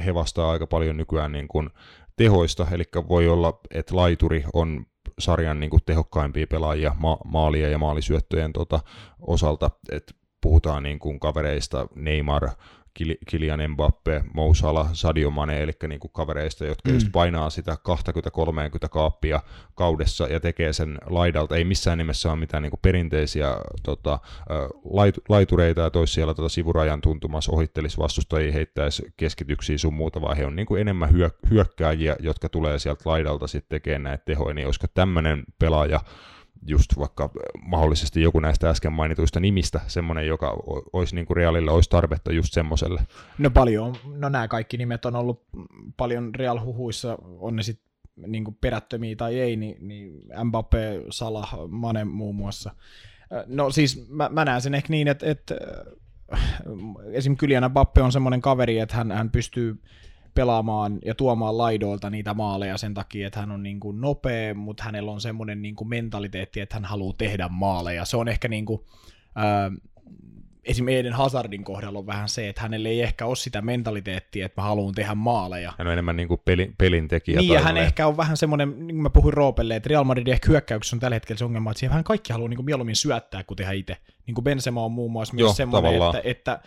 [0.04, 1.70] he vastaa aika paljon nykyään niin kuin
[2.16, 4.86] tehoista, eli voi olla, että laituri on
[5.18, 8.80] sarjan niin kuin tehokkaimpia pelaajia ma- maalia ja maalisyöttöjen tota,
[9.20, 12.48] osalta, että puhutaan niin kuin kavereista Neymar,
[13.28, 16.94] Kilian Mbappe, Mo Salah, Sadio Mane, eli niin kuin kavereista, jotka mm.
[16.94, 17.76] just painaa sitä
[18.84, 19.40] 20-30 kaappia
[19.74, 21.56] kaudessa ja tekee sen laidalta.
[21.56, 24.18] Ei missään nimessä ole mitään niin kuin perinteisiä tota,
[24.84, 30.36] lait, laitureita ja toisi siellä tota, sivurajan tuntumassa, ohittelisi vastustajia, heittäisi keskityksiä sun muuta, vaan
[30.36, 34.54] he on niin kuin enemmän hyö, hyökkääjiä, jotka tulee sieltä laidalta sitten tekemään näitä tehoja,
[34.54, 36.00] niin olisiko tämmöinen pelaaja
[36.66, 37.30] just vaikka
[37.66, 40.56] mahdollisesti joku näistä äsken mainituista nimistä, semmoinen, joka
[40.92, 43.06] olisi niin kuin Realille olisi tarvetta just semmoiselle?
[43.38, 45.46] No paljon, no nämä kaikki nimet on ollut
[45.96, 47.92] paljon Real-huhuissa, on ne sitten
[48.26, 52.74] niin perättömiä tai ei, niin, niin Mbappe, Salah, Mane muun muassa.
[53.46, 55.54] No siis mä, mä näen sen ehkä niin, että, että
[57.12, 57.36] esim.
[57.36, 59.82] Kylian Mbappe on semmoinen kaveri, että hän, hän pystyy
[60.34, 64.84] pelaamaan ja tuomaan laidoilta niitä maaleja sen takia, että hän on niin kuin nopea, mutta
[64.84, 68.04] hänellä on semmoinen niin kuin mentaliteetti, että hän haluaa tehdä maaleja.
[68.04, 68.80] Se on ehkä niin kuin,
[69.38, 69.72] äh,
[70.64, 74.60] esimerkiksi Eden Hazardin kohdalla on vähän se, että hänellä ei ehkä ole sitä mentaliteettia, että
[74.60, 75.72] mä haluan tehdä maaleja.
[75.78, 77.40] Hän on enemmän niin kuin pelin, pelin tekijä.
[77.40, 80.32] Niin, ja hän ehkä on vähän semmoinen, niin kuin mä puhuin Roopelle, että Real Madridin
[80.32, 82.96] ehkä hyökkäyksessä on tällä hetkellä se ongelma, että siihen hän kaikki haluaa niin kuin mieluummin
[82.96, 83.96] syöttää kuin tehdä itse.
[84.26, 86.60] Niin kuin Benzema on muun muassa Joo, myös semmoinen, että, että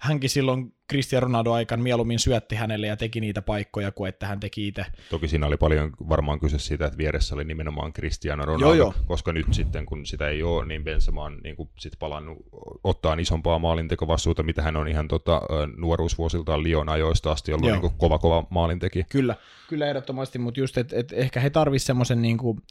[0.00, 4.40] hänkin silloin Cristiano Ronaldo aikaan mieluummin syötti hänelle ja teki niitä paikkoja kuin että hän
[4.40, 4.86] teki itse.
[5.10, 8.94] Toki siinä oli paljon varmaan kyse siitä, että vieressä oli nimenomaan Cristiano Ronaldo, joo, joo.
[9.06, 12.38] koska nyt sitten kun sitä ei ole, niin Benzema on niin kuin sit palannut
[12.84, 15.42] ottaa isompaa maalintekovastuuta, mitä hän on ihan tota,
[15.76, 19.04] nuoruusvuosiltaan Lion ajoista asti ollut niin kuin kova kova maalintekijä.
[19.08, 19.36] Kyllä,
[19.68, 22.62] kyllä ehdottomasti, mutta just, että et ehkä he tarvisivat semmoisen niin kuin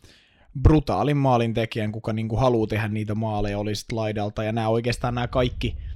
[0.61, 5.27] brutaalin maalintekijän, kuka niin kuin haluaa tehdä niitä maaleja, olisi laidalta, ja nämä oikeastaan nämä
[5.27, 5.77] kaikki–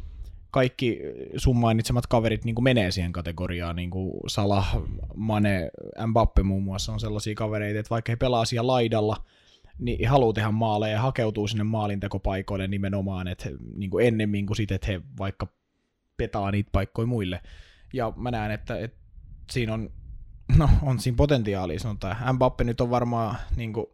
[0.53, 0.99] kaikki
[1.37, 4.77] sun mainitsemat kaverit niin kuin menee siihen kategoriaan, niin kuin Salah,
[5.15, 5.71] Mane,
[6.07, 9.15] Mbappe muun muassa on sellaisia kavereita, että vaikka he pelaa siellä laidalla,
[9.79, 14.75] niin haluaa tehdä maaleja ja hakeutuu sinne maalintekopaikoille nimenomaan, että niin kuin ennemmin kuin sitten,
[14.75, 15.47] että he vaikka
[16.17, 17.41] petaa niitä paikkoja muille.
[17.93, 18.97] Ja mä näen, että, että
[19.51, 19.89] siinä on,
[20.57, 22.35] no, on siinä potentiaalia, sanotaan.
[22.35, 23.85] Mbappe nyt on varmaan niin kuin,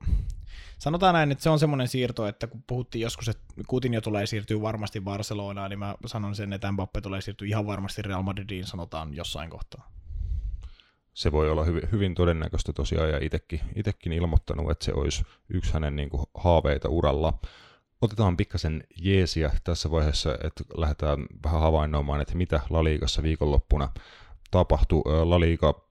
[0.80, 3.44] sanotaan näin, että se on semmoinen siirto, että kun puhuttiin joskus, että
[3.92, 8.02] jo tulee siirtyä varmasti Barcelonaan, niin mä sanon sen, että Mbappe tulee siirtyä ihan varmasti
[8.02, 9.92] Real Madridiin, sanotaan jossain kohtaa.
[11.14, 15.74] Se voi olla hyvin, hyvin todennäköistä tosiaan, ja itekin, itekin ilmoittanut, että se olisi yksi
[15.74, 17.34] hänen niin kuin, haaveita uralla.
[18.02, 23.90] Otetaan pikkasen jeesiä tässä vaiheessa, että lähdetään vähän havainnoimaan, että mitä La Ligassa viikonloppuna
[24.52, 25.02] tapahtui.
[25.06, 25.90] La Liga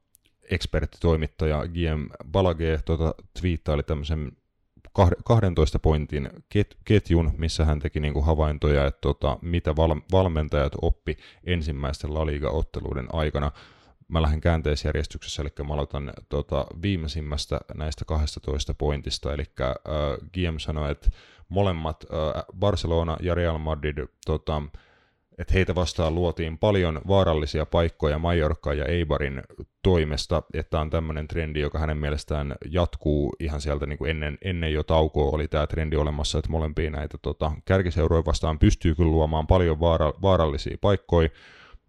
[0.51, 4.33] eksperttitoimittaja GM Balage tuota, twiittaili tämmöisen
[5.25, 6.31] 12 pointin
[6.85, 12.27] ketjun, missä hän teki niin kuin havaintoja, että tota, mitä val- valmentajat oppi ensimmäisten La
[12.27, 13.51] Liga-otteluiden aikana.
[14.09, 19.75] Mä lähden käänteisjärjestyksessä, eli mä aloitan tota, viimeisimmästä näistä 12 pointista, eli äh,
[20.33, 21.11] GM sanoi, että
[21.49, 24.63] molemmat äh, Barcelona ja Real Madrid tota,
[25.39, 29.43] että heitä vastaan luotiin paljon vaarallisia paikkoja Mallorca ja Eibarin
[29.83, 34.73] toimesta, että on tämmöinen trendi, joka hänen mielestään jatkuu ihan sieltä niin kuin ennen, ennen
[34.73, 39.47] jo taukoa oli tämä trendi olemassa, että molempia näitä tota, kärkiseuroja vastaan pystyy kyllä luomaan
[39.47, 41.29] paljon vaara, vaarallisia paikkoja,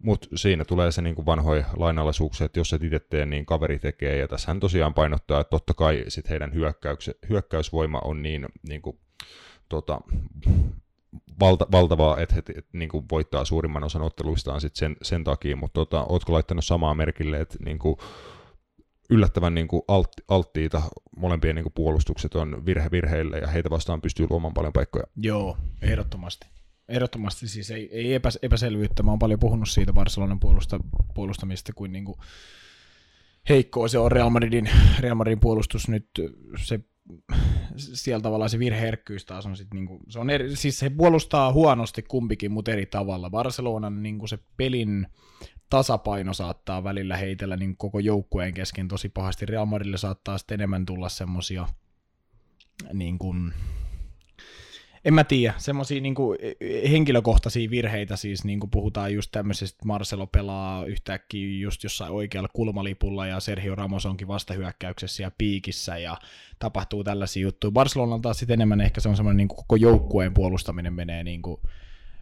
[0.02, 4.16] mutta siinä tulee se niin vanhoja lainalaisuuksia, että jos et itse tee, niin kaveri tekee,
[4.16, 6.52] ja tässä hän tosiaan painottaa, että totta kai sit heidän
[7.28, 8.98] hyökkäysvoima on niin, niin kuin,
[9.68, 10.00] tota,
[11.40, 15.56] valta, valtavaa, että he et, niin kuin voittaa suurimman osan otteluistaan sit sen, sen takia,
[15.56, 17.96] mutta tota, ootko laittanut samaa merkille, että niin kuin,
[19.10, 20.82] yllättävän niin kuin alt, alttiita
[21.16, 25.04] molempien niin kuin puolustukset on virhe virheille ja heitä vastaan pystyy luomaan paljon paikkoja.
[25.16, 26.46] Joo, ehdottomasti.
[26.88, 29.02] Ehdottomasti siis ei, ei epäs, epäselvyyttä.
[29.02, 30.80] Mä oon paljon puhunut siitä Barcelonan puolusta,
[31.14, 32.18] puolustamista kuin, niin kuin
[33.48, 34.70] heikkoa se on Real Madridin,
[35.00, 36.08] Real Madridin puolustus nyt.
[36.64, 36.80] Se
[37.76, 42.02] siellä tavallaan se virheherkkyys taas on sitten, niinku, se on eri, siis se puolustaa huonosti
[42.02, 43.30] kumpikin, mutta eri tavalla.
[43.30, 45.06] Barcelonan niinku se pelin
[45.70, 49.46] tasapaino saattaa välillä heitellä niin koko joukkueen kesken tosi pahasti.
[49.46, 51.68] Real Madridille saattaa sitten enemmän tulla semmosia
[52.92, 53.52] niin kuin,
[55.04, 56.14] en mä tiedä, semmoisia niin
[56.90, 63.26] henkilökohtaisia virheitä, siis niin kuin puhutaan just tämmöisestä, Marcelo pelaa yhtäkkiä just jossain oikealla kulmalipulla
[63.26, 66.16] ja Sergio Ramos onkin vastahyökkäyksessä ja piikissä ja
[66.58, 67.70] tapahtuu tällaisia juttuja.
[67.70, 71.60] Barcelona taas sitten enemmän ehkä se on semmoinen niin koko joukkueen puolustaminen menee niin kuin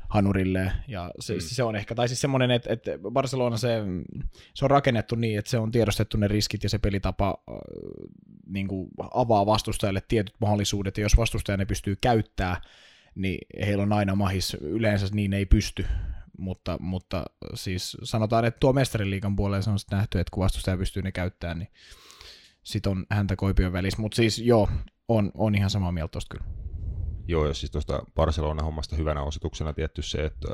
[0.09, 1.41] hanurille, ja se, mm.
[1.41, 3.83] se on ehkä, tai siis semmoinen, että, että Barcelona se,
[4.55, 7.43] se on rakennettu niin, että se on tiedostettu ne riskit ja se pelitapa
[8.49, 12.61] niin kuin avaa vastustajalle tietyt mahdollisuudet, ja jos vastustaja ne pystyy käyttää,
[13.15, 15.87] niin heillä on aina mahis, yleensä niin ei pysty,
[16.39, 20.77] mutta, mutta siis sanotaan, että tuo mestariliikan puolella se on sitten nähty, että kun vastustaja
[20.77, 21.71] pystyy ne käyttämään, niin
[22.63, 24.69] sit on häntä koipion välissä, mutta siis joo,
[25.09, 26.59] on, on ihan samaa mieltä tosta kyllä.
[27.27, 30.49] Joo, ja siis tuosta Barcelona-hommasta hyvänä osoituksena tietty se, että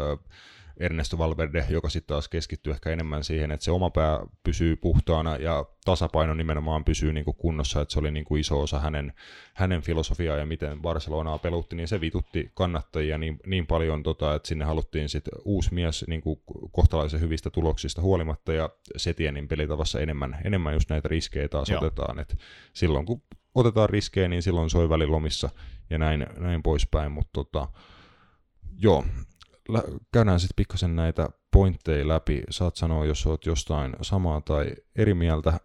[0.81, 5.37] Ernesto Valverde, joka sitten taas keskittyy ehkä enemmän siihen, että se oma pää pysyy puhtaana
[5.37, 9.13] ja tasapaino nimenomaan pysyy niin kuin kunnossa, että se oli niin kuin iso osa hänen,
[9.55, 14.49] hänen filosofiaa ja miten Barcelonaa pelutti, niin se vitutti kannattajia niin, niin paljon, tota, että
[14.49, 16.41] sinne haluttiin sitten uusi mies niin kuin
[16.73, 21.79] kohtalaisen hyvistä tuloksista huolimatta ja Setienin pelitavassa enemmän, enemmän just näitä riskejä taas Joo.
[21.79, 22.37] otetaan, että
[22.73, 23.23] silloin kun
[23.55, 25.51] otetaan riskejä, niin silloin soi välilomissa
[25.91, 27.69] ja näin, näin poispäin, mutta tota,
[28.79, 29.05] joo,
[30.13, 32.43] käydään sitten pikkasen näitä pointteja läpi.
[32.51, 35.61] Saat sanoa, jos oot jostain samaa tai eri mieltä,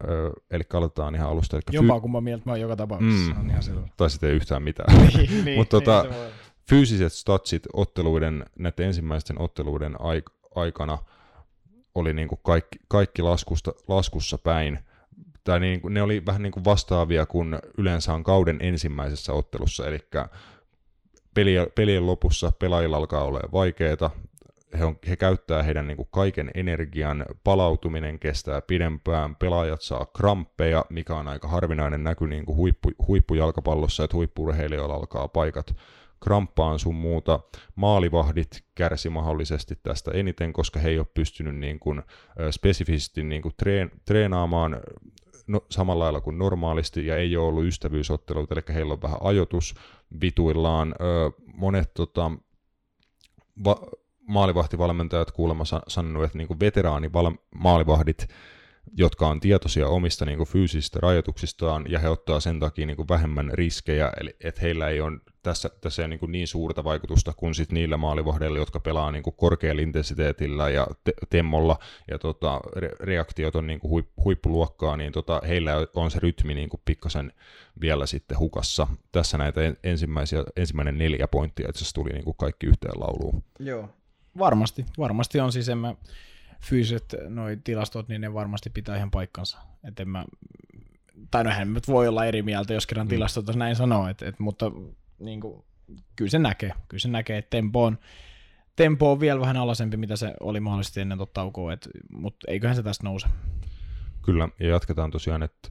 [0.50, 1.56] eli aletaan ihan alusta.
[1.56, 3.88] Eli Jompaa fy- kumman mieltä mä oon joka tapauksessa, mm, on ihan selvä.
[3.96, 4.96] Tai sitten ei yhtään mitään.
[5.16, 6.14] niin, niin, Mutta tota, niin
[6.70, 10.98] fyysiset statsit otteluiden, näiden ensimmäisten otteluiden aik- aikana
[11.94, 14.78] oli niin kuin kaikki, kaikki laskusta, laskussa päin
[15.44, 19.86] tai niin kuin, ne oli vähän niin kuin vastaavia kuin yleensä on kauden ensimmäisessä ottelussa,
[19.86, 19.98] eli
[21.74, 24.10] pelien lopussa pelaajilla alkaa olla vaikeaa,
[24.78, 30.84] he, on, he käyttää heidän niin kuin kaiken energian, palautuminen kestää pidempään, pelaajat saa kramppeja,
[30.90, 35.76] mikä on aika harvinainen näky niin kuin huippu, huippujalkapallossa, että huippurheilijoilla alkaa paikat
[36.20, 37.40] kramppaan sun muuta.
[37.74, 42.02] Maalivahdit kärsi mahdollisesti tästä eniten, koska he ei ole pystynyt niin kuin,
[42.50, 44.80] spesifisesti niin kuin treen, treenaamaan
[45.46, 49.74] no, samalla lailla kuin normaalisti ja ei ole ollut ystävyysotteluita, eli heillä on vähän ajoitus
[50.20, 50.94] vituillaan.
[51.00, 52.30] Ö, monet tota,
[53.64, 53.86] va-
[54.28, 58.28] maalivahtivalmentajat kuulemma sanonut, että niin veteraanimaalivahdit
[58.96, 63.08] jotka on tietoisia omista niin kuin, fyysisistä rajoituksistaan ja he ottaa sen takia niin kuin,
[63.08, 67.32] vähemmän riskejä, eli että heillä ei ole tässä, tässä ei niin, kuin, niin suurta vaikutusta
[67.32, 71.78] kuin sit niillä maalivahdeilla, jotka pelaa niin kuin, korkealla intensiteetillä ja te- temmolla
[72.10, 76.54] ja tota, re- reaktiot on niin kuin, huip- huippuluokkaa, niin tota, heillä on se rytmi
[76.54, 77.32] niin kuin, pikkasen
[77.80, 78.86] vielä sitten hukassa.
[79.12, 83.42] Tässä näitä ensimmäisiä, ensimmäinen neljä pointtia itse asiassa tuli niin kuin, kaikki yhteen lauluun.
[83.58, 83.88] Joo,
[84.38, 85.94] varmasti, varmasti on siis en mä
[86.60, 89.58] fyysiset noi tilastot, niin ne varmasti pitää ihan paikkansa.
[89.84, 90.24] Et en mä,
[91.30, 93.10] tai no nyt voi olla eri mieltä, jos kerran mm.
[93.10, 94.72] tilastot näin sanoo, et, et, mutta
[95.18, 95.64] niin kuin,
[96.16, 96.72] kyllä se näkee.
[96.88, 97.98] Kyllä se näkee, että tempo on,
[98.76, 101.72] tempo on vielä vähän alasempi, mitä se oli mahdollisesti ennen totta taukoa,
[102.12, 103.28] mutta eiköhän se tästä nouse.
[104.22, 105.68] Kyllä, ja jatketaan tosiaan, että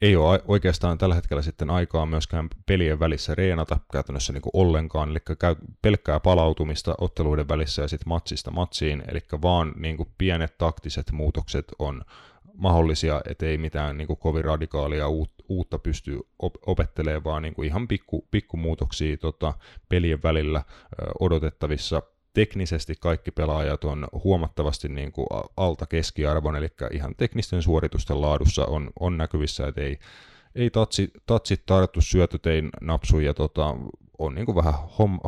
[0.00, 5.10] ei ole oikeastaan tällä hetkellä sitten aikaa myöskään pelien välissä reenata käytännössä niin kuin ollenkaan,
[5.10, 10.58] eli käy pelkkää palautumista otteluiden välissä ja sitten matsista matsiin, eli vaan niin kuin pienet
[10.58, 12.02] taktiset muutokset on
[12.54, 15.06] mahdollisia, ettei mitään niin kuin kovin radikaalia
[15.48, 16.18] uutta pysty
[16.66, 19.54] opettelemaan, vaan niin kuin ihan pikku, pikkumuutoksia tota,
[19.88, 20.62] pelien välillä
[21.20, 22.02] odotettavissa
[22.36, 28.90] teknisesti kaikki pelaajat on huomattavasti niin kuin alta keskiarvon, eli ihan teknisten suoritusten laadussa on,
[29.00, 29.98] on näkyvissä, että ei,
[30.54, 33.76] ei tatsi, tatsit tarttu, syötöt ei napsu ja tota,
[34.18, 34.74] on niin kuin vähän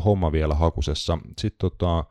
[0.05, 1.17] homma, vielä hakusessa.
[1.37, 2.05] Sitten tota,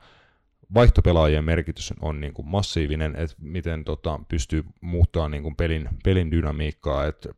[0.75, 6.31] vaihtopelaajien merkitys on niin kuin massiivinen, että miten tota, pystyy muuttamaan niin kuin pelin, pelin
[6.31, 7.29] dynamiikkaa, että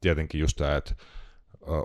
[0.00, 0.94] tietenkin just tämä, että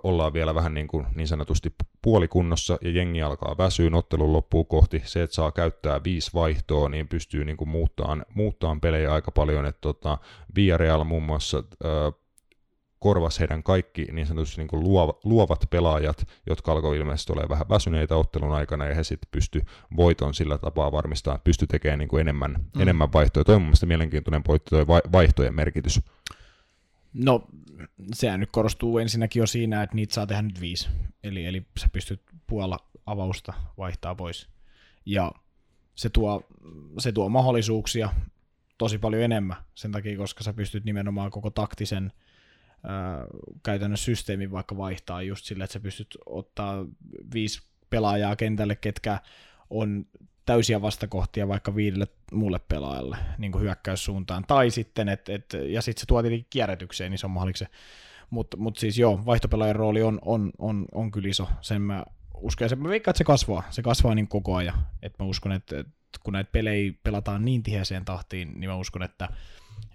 [0.03, 5.01] ollaan vielä vähän niin, kuin niin sanotusti puolikunnossa ja jengi alkaa väsyä ottelun loppuun kohti.
[5.05, 9.65] Se, että saa käyttää viisi vaihtoa, niin pystyy niin kuin muuttaan, muuttaan pelejä aika paljon.
[9.65, 10.17] Että tota,
[10.55, 12.13] Villarreal muun muassa äh,
[13.03, 14.83] korvasi heidän kaikki niin sanotusti niin kuin
[15.23, 19.61] luovat pelaajat, jotka alkoi ilmeisesti olla vähän väsyneitä ottelun aikana, ja he sitten pysty
[19.95, 22.81] voiton sillä tapaa varmistaa, pysty tekemään niin kuin enemmän, mm.
[22.81, 23.43] enemmän vaihtoja.
[23.43, 26.01] Toi on mun mielestä mielenkiintoinen pointti, toi vaihtojen merkitys.
[27.13, 27.47] No,
[28.13, 30.89] sehän nyt korostuu ensinnäkin jo siinä, että niitä saa tehdä nyt viisi.
[31.23, 34.49] Eli, eli sä pystyt puolella avausta vaihtaa pois.
[35.05, 35.31] Ja
[35.95, 36.43] se tuo,
[36.99, 38.09] se tuo mahdollisuuksia
[38.77, 42.11] tosi paljon enemmän sen takia, koska sä pystyt nimenomaan koko taktisen
[43.63, 46.85] käytännössä systeemin vaikka vaihtaa just sillä, että sä pystyt ottaa
[47.33, 49.19] viisi pelaajaa kentälle, ketkä
[49.69, 50.05] on
[50.45, 54.43] täysiä vastakohtia vaikka viidelle muulle pelaajalle niin kuin hyökkäyssuuntaan.
[54.47, 57.65] Tai sitten, et, et, ja sitten se tuo tietenkin kierrätykseen, niin se on mahdollista.
[58.29, 61.49] Mutta mut siis joo, vaihtopelaajan rooli on, on, on, on kyllä iso.
[61.61, 63.63] Sen mä uskon, ja sen mä veikkaan, että se kasvaa.
[63.69, 64.87] Se kasvaa niin koko ajan.
[65.01, 69.03] Et mä uskon, että, että kun näitä pelejä pelataan niin tiheeseen tahtiin, niin mä uskon,
[69.03, 69.29] että,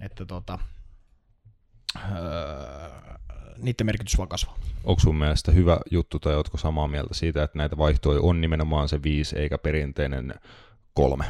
[0.01, 0.59] että tota,
[1.97, 3.19] öö,
[3.63, 4.59] niiden merkitys vaan kasvaa.
[4.85, 8.89] Onko sun mielestä hyvä juttu tai oletko samaa mieltä siitä, että näitä vaihtoja on nimenomaan
[8.89, 10.35] se viisi eikä perinteinen
[10.95, 11.25] kolme?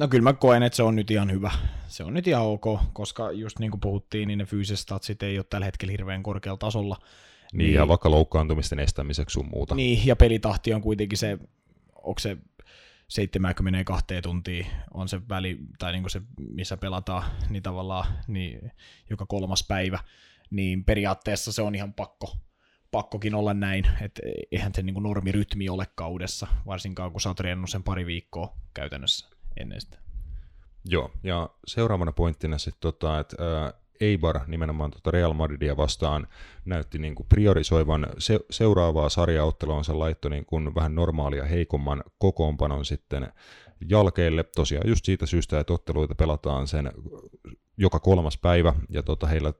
[0.00, 1.50] No kyllä mä koen, että se on nyt ihan hyvä.
[1.86, 5.38] Se on nyt ihan ok, koska just niin kuin puhuttiin, niin ne fyysiset statsit ei
[5.38, 6.96] ole tällä hetkellä hirveän korkealla tasolla.
[7.52, 9.74] Niin, niin ja vaikka loukkaantumisten estämiseksi sun muuta.
[9.74, 11.38] Niin, ja pelitahti on kuitenkin se,
[11.94, 12.36] onko se
[13.08, 18.72] 72 tuntia on se väli, tai niin kuin se, missä pelataan, niin tavallaan niin
[19.10, 19.98] joka kolmas päivä
[20.50, 22.36] niin periaatteessa se on ihan pakko,
[22.90, 27.82] pakkokin olla näin, että eihän se niin normirytmi ole kaudessa, varsinkaan kun sä oot sen
[27.82, 29.28] pari viikkoa käytännössä
[29.60, 29.98] ennen sitä.
[30.84, 33.36] Joo, ja seuraavana pointtina sitten, tota, että
[34.00, 36.28] Eibar nimenomaan tuota Real Madridia vastaan
[36.64, 42.84] näytti niin kuin priorisoivan se, seuraavaa sarjaottelua, se laittoi niin kuin vähän normaalia heikomman kokoonpanon
[42.84, 43.32] sitten
[43.88, 46.92] jalkeille, tosiaan just siitä syystä, että otteluita pelataan sen
[47.76, 49.52] joka kolmas päivä, ja tota, heillä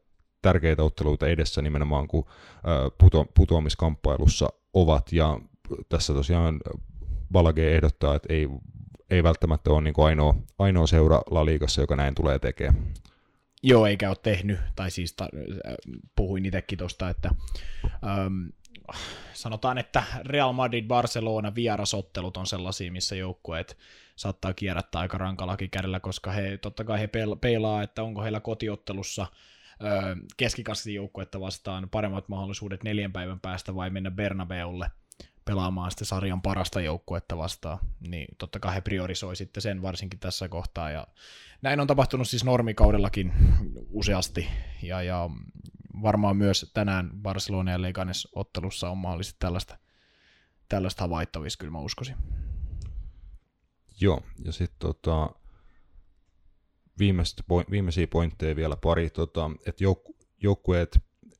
[0.45, 2.25] tärkeitä otteluita edessä nimenomaan, kun
[2.99, 5.41] puto, putoamiskamppailussa ovat, ja
[5.89, 6.61] tässä tosiaan
[7.33, 8.49] Balage ehdottaa, että ei,
[9.11, 12.85] ei välttämättä ole niin ainoa, ainoa seura La Ligassa, joka näin tulee tekemään.
[13.63, 15.29] Joo, eikä ole tehnyt, tai siis ta,
[16.17, 17.31] puhuin itsekin tuosta, että
[17.89, 18.47] ähm,
[19.33, 23.77] sanotaan, että Real Madrid, Barcelona vierasottelut on sellaisia, missä joukkueet
[24.17, 27.09] saattaa kierrättää aika rankallakin kädellä, koska he totta kai he
[27.41, 29.27] peilaa, että onko heillä kotiottelussa–
[30.37, 34.91] keskikastin joukkuetta vastaan paremmat mahdollisuudet neljän päivän päästä vai mennä Bernabeulle
[35.45, 40.49] pelaamaan sitten sarjan parasta joukkuetta vastaan, niin totta kai he priorisoi sitten sen varsinkin tässä
[40.49, 41.07] kohtaa, ja
[41.63, 43.33] näin on tapahtunut siis normikaudellakin
[43.91, 44.49] useasti,
[44.83, 45.31] ja, ja
[46.03, 49.79] varmaan myös tänään Barcelona ja Leganes ottelussa on mahdollisesti tällaista,
[50.69, 52.17] tällaista havaittavissa, kyllä mä uskoisin.
[54.01, 55.31] Joo, ja sitten tota,
[57.71, 60.99] viimeisiä pointteja vielä pari, tota, että jouk- joukkueet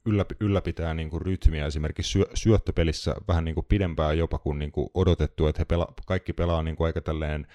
[0.09, 4.73] ylläp- ylläpitää niin kuin rytmiä esimerkiksi syö- syöttöpelissä vähän niin kuin pidempään jopa kuin, niin
[4.73, 7.47] kuin odotettu, että he pela- kaikki pelaa niin kuin aika tälleen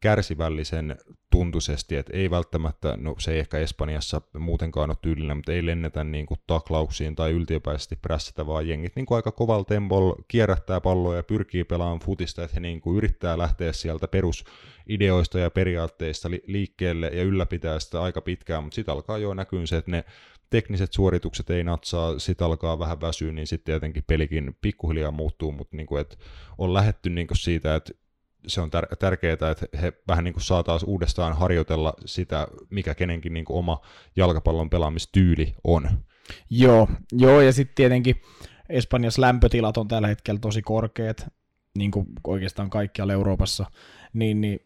[0.00, 0.96] kärsivällisen
[1.30, 6.04] tuntuisesti, että ei välttämättä, no se ei ehkä Espanjassa muutenkaan ole tyylinen, mutta ei lennetä
[6.04, 11.16] niin kuin taklauksiin tai yltiöpäisesti prässätä, vaan jengit niin kuin aika kovalla tempolla kierrättää palloa
[11.16, 16.44] ja pyrkii pelaamaan futista, että he niin kuin yrittää lähteä sieltä perusideoista ja periaatteista li-
[16.46, 20.04] liikkeelle ja ylläpitää sitä aika pitkään, mutta sitten alkaa jo näkyä se, että ne
[20.50, 25.76] tekniset suoritukset ei natsaa, sitten alkaa vähän väsyä, niin sitten tietenkin pelikin pikkuhiljaa muuttuu, mutta
[25.76, 26.16] niin kuin, että
[26.58, 27.92] on lähetty niin kuin siitä, että
[28.46, 32.94] se on tär- tärkeää, että he vähän niin kuin saa taas uudestaan harjoitella sitä, mikä
[32.94, 33.80] kenenkin niin kuin oma
[34.16, 35.88] jalkapallon pelaamistyyli on.
[36.50, 38.22] Joo, joo ja sitten tietenkin
[38.68, 41.26] Espanjassa lämpötilat on tällä hetkellä tosi korkeat,
[41.78, 43.66] niin kuin oikeastaan kaikkialla Euroopassa,
[44.12, 44.60] niin, niin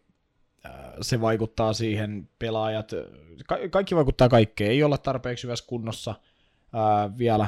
[0.65, 2.91] äh, se vaikuttaa siihen pelaajat,
[3.47, 6.15] ka- kaikki vaikuttaa kaikkeen, ei olla tarpeeksi hyvässä kunnossa–
[6.73, 7.47] ää, vielä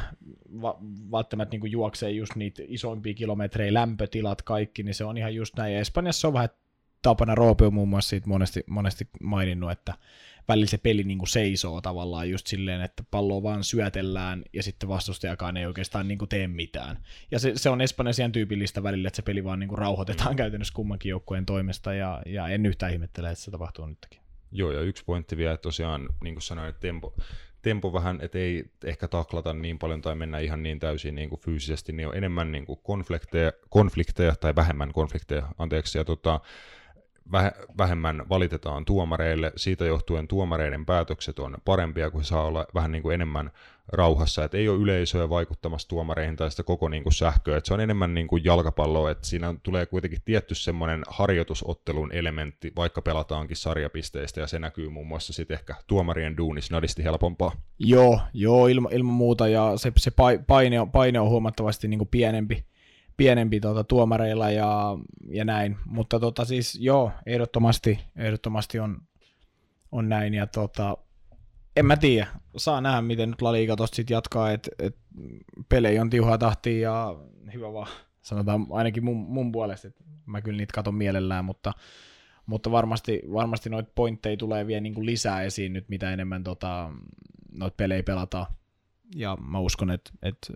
[0.61, 0.77] va-
[1.11, 5.73] välttämättä niin juoksee just niitä isoimpia kilometrejä, lämpötilat, kaikki, niin se on ihan just näin.
[5.73, 6.49] Ja Espanjassa on vähän
[7.01, 9.93] tapana Roope on muun muassa siitä monesti, monesti maininnut, että
[10.47, 14.89] välillä se peli niin kuin seisoo tavallaan just silleen, että palloa vaan syötellään ja sitten
[14.89, 16.97] vastustajakaan ei oikeastaan niin kuin tee mitään.
[17.31, 20.73] Ja se, se on Espanjassa tyypillistä välillä, että se peli vaan niin kuin rauhoitetaan käytännössä
[20.73, 24.19] kummankin joukkueen toimesta ja, ja en yhtään ihmettele, että se tapahtuu nytkin.
[24.51, 27.15] Joo, ja yksi pointti vielä, että tosiaan, niin kuin sanoin, että tempo,
[27.63, 31.41] tempo vähän, että ei ehkä taklata niin paljon tai mennä ihan niin täysin niin kuin
[31.41, 36.39] fyysisesti, niin on enemmän niin kuin konflikteja, konflikteja tai vähemmän konflikteja, anteeksi, ja tota,
[37.77, 39.51] vähemmän valitetaan tuomareille.
[39.55, 43.51] Siitä johtuen tuomareiden päätökset on parempia, kun saa olla vähän niin kuin enemmän
[43.87, 47.73] rauhassa, että ei ole yleisöä vaikuttamassa tuomareihin tai sitä koko niin kuin sähköä, että se
[47.73, 53.57] on enemmän niin kuin jalkapalloa, että siinä tulee kuitenkin tietty semmoinen harjoitusottelun elementti, vaikka pelataankin
[53.57, 57.51] sarjapisteistä, ja se näkyy muun muassa sitten ehkä tuomarien duunissa nadisti helpompaa.
[57.79, 60.11] Joo, joo ilma, ilman muuta, ja se, se
[60.47, 62.65] paine, on, paine on huomattavasti niin kuin pienempi,
[63.17, 64.97] pienempi tuota, tuomareilla ja,
[65.29, 69.01] ja näin, mutta tota, siis joo, ehdottomasti, ehdottomasti on,
[69.91, 70.97] on näin, ja tota,
[71.75, 74.97] en mä tiedä, saa nähdä miten nyt La Liga tosta sit jatkaa, että et
[75.69, 77.15] pelejä on tiuhaa tahtia ja
[77.53, 77.87] hyvä vaan,
[78.21, 81.73] sanotaan ainakin mun, mun puolesta, että mä kyllä niitä katon mielellään, mutta,
[82.45, 86.91] mutta varmasti, varmasti noita pointteja tulee vielä niin lisää esiin nyt, mitä enemmän tota,
[87.51, 88.45] noita pelejä pelataan.
[89.15, 90.53] ja mä uskon, että, että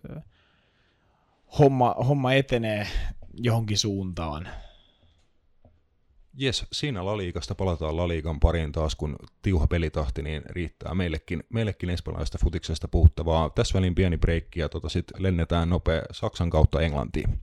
[1.59, 2.87] homma, homma etenee
[3.33, 4.47] johonkin suuntaan.
[6.39, 12.37] Jes, siinä Laliikasta palataan Laliikan pariin taas, kun tiuha pelitahti, niin riittää meillekin, meillekin espanjalaista
[12.43, 13.49] futiksesta puhuttavaa.
[13.49, 17.39] Tässä väliin pieni breikki ja tota sitten lennetään nopea Saksan kautta Englantiin.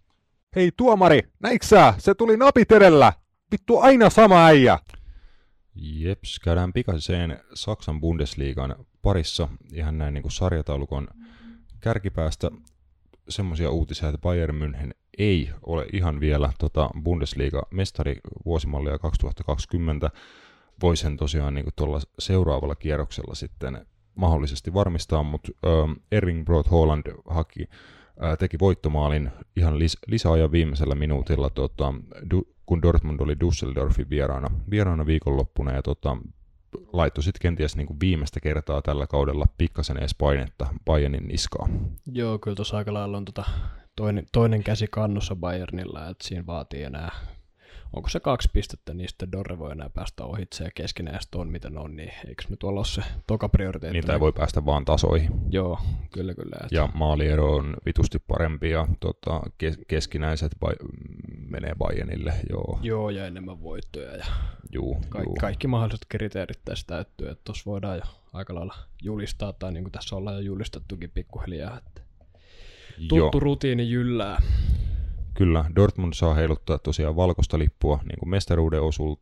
[0.56, 1.94] Hei tuomari, näitkö sä?
[1.98, 3.12] Se tuli napit edellä.
[3.52, 4.78] Vittu aina sama äijä.
[5.74, 11.08] Jeps, käydään pikaiseen Saksan Bundesliigan parissa ihan näin niin kuin sarjataulukon
[11.80, 12.50] kärkipäästä
[13.28, 20.10] semmoisia uutisia, että Bayern München ei ole ihan vielä tota Bundesliga-mestari vuosimallia 2020.
[20.82, 27.12] Voi sen tosiaan niin tuolla seuraavalla kierroksella sitten mahdollisesti varmistaa, mutta äh, Erling Broad Holland
[27.26, 27.68] haki,
[28.24, 31.94] äh, teki voittomaalin ihan lis- lisäajan viimeisellä minuutilla, tota,
[32.34, 36.16] du- kun Dortmund oli Düsseldorfin vieraana, vieraana viikonloppuna ja tota,
[36.92, 41.68] laittoi sitten kenties niin viimeistä kertaa tällä kaudella pikkasen edes painetta Bayernin niskaa.
[42.12, 43.44] Joo, kyllä tuossa aika lailla on tota
[43.96, 47.10] toinen, toinen käsi kannossa Bayernilla, että siinä vaatii enää,
[47.92, 51.70] onko se kaksi pistettä, niin sitten Dorre voi enää päästä ohitse ja keskinäistä on mitä
[51.70, 53.98] ne on, niin eikö tuolla ole se toka prioriteetti?
[53.98, 55.30] Niitä ei voi päästä vaan tasoihin.
[55.50, 55.78] Joo,
[56.12, 56.56] kyllä kyllä.
[56.62, 56.74] Että...
[56.74, 60.88] Ja maaliero on vitusti parempi ja tota, kes- keskinäiset bai-
[61.48, 62.78] menee Bayernille, joo.
[62.82, 64.24] Joo, ja enemmän voittoja ja
[64.72, 65.36] juu, Ka- juu.
[65.40, 69.92] kaikki mahdolliset kriteerit tässä täyttyy, että tuossa voidaan jo aika lailla julistaa, tai niin kuin
[69.92, 72.03] tässä ollaan jo julistettukin pikkuhiljaa, että
[72.98, 73.30] tuttu Joo.
[73.34, 74.42] rutiini jyllää.
[75.34, 79.14] Kyllä, Dortmund saa heiluttaa tosiaan valkoista lippua niin kuin mestaruuden, osul,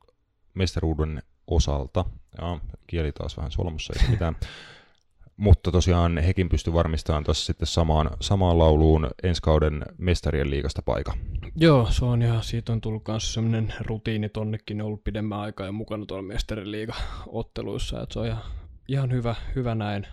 [0.54, 2.04] mestaruuden osalta.
[2.40, 4.36] Ja kieli taas vähän solmussa, ei mitään.
[5.36, 11.14] Mutta tosiaan hekin pysty varmistamaan tuossa sitten samaan, samaan lauluun ensi kauden mestarien liigasta paikka.
[11.56, 15.72] Joo, se on ja siitä on tullut myös sellainen rutiini tonnekin ollut pidemmän aikaa ja
[15.72, 16.94] mukana tuolla mestariliiga
[17.26, 18.42] otteluissa, että se on ihan,
[18.88, 20.06] ihan hyvä, hyvä näin.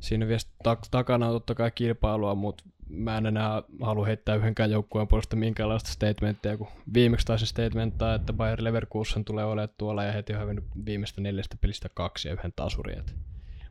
[0.00, 4.70] Siinä vielä tak- takana on totta kai kilpailua, mutta mä en enää halua heittää yhdenkään
[4.70, 10.12] joukkueen puolesta minkäänlaista statementtia, kun viimeksi taisi statementtaa, että Bayer Leverkusen tulee olemaan tuolla ja
[10.12, 12.98] heti on hävinnyt viimeistä neljästä pelistä kaksi ja yhden tasuri.
[12.98, 13.14] Et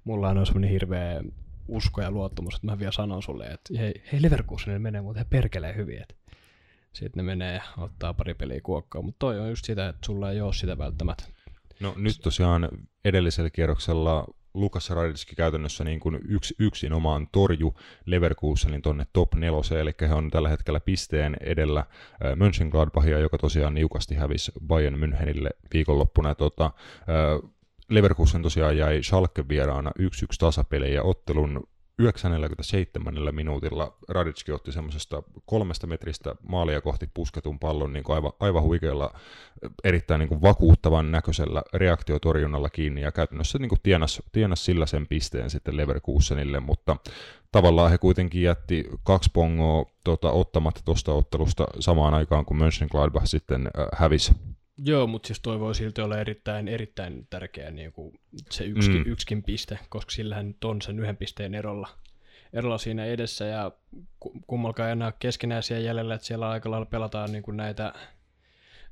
[0.04, 1.22] mulla on semmoinen hirveä
[1.68, 5.76] usko ja luottamus, että mä vielä sanon sulle, että hei, hei Leverkusenille menee muuten perkeleen
[5.76, 6.16] hyvin, että
[6.94, 10.32] sitten ne menee ja ottaa pari peliä kuokkaa, mutta toi on just sitä, että sulla
[10.32, 11.24] ei ole sitä välttämättä.
[11.80, 12.70] No nyt tosiaan
[13.06, 17.74] edellisellä kierroksella Lukas Raditski käytännössä niin kuin yks, yksin omaan torju
[18.06, 21.86] Leverkusenin tonne top neloseen, eli he on tällä hetkellä pisteen edellä
[22.36, 26.36] Mönchengladbachia, joka tosiaan niukasti hävisi Bayern Münchenille viikonloppuna.
[26.36, 26.72] Tota,
[27.90, 30.04] Leverkusen tosiaan jäi Schalke vieraana 1-1
[30.40, 31.68] tasapelejä ottelun
[32.00, 39.14] 97 minuutilla Raditski otti semmoisesta kolmesta metristä maalia kohti pusketun pallon niin aivan, aivan huikealla,
[39.84, 45.08] erittäin niin kuin vakuuttavan näköisellä reaktiotorjunnalla kiinni ja käytännössä niin kuin tienas, tienas sillä sen
[45.08, 46.96] pisteen sitten Leverkusenille, mutta
[47.52, 53.68] tavallaan he kuitenkin jätti kaksi pongoa tota, ottamatta tuosta ottelusta samaan aikaan, kun Mönchengladbach sitten
[53.68, 54.32] äh, hävisi
[54.84, 58.20] Joo, mutta siis toi voi silti olla erittäin, erittäin tärkeä niin kuin
[58.52, 59.12] se yksikin, Mm.
[59.12, 61.90] yksikin piste, koska sillähän nyt on sen yhden pisteen erolla,
[62.54, 63.72] erolla siinä edessä ja
[64.20, 67.94] ku- kummalkaan ei enää keskinäisiä jäljellä, että siellä aika lailla pelataan niin kuin näitä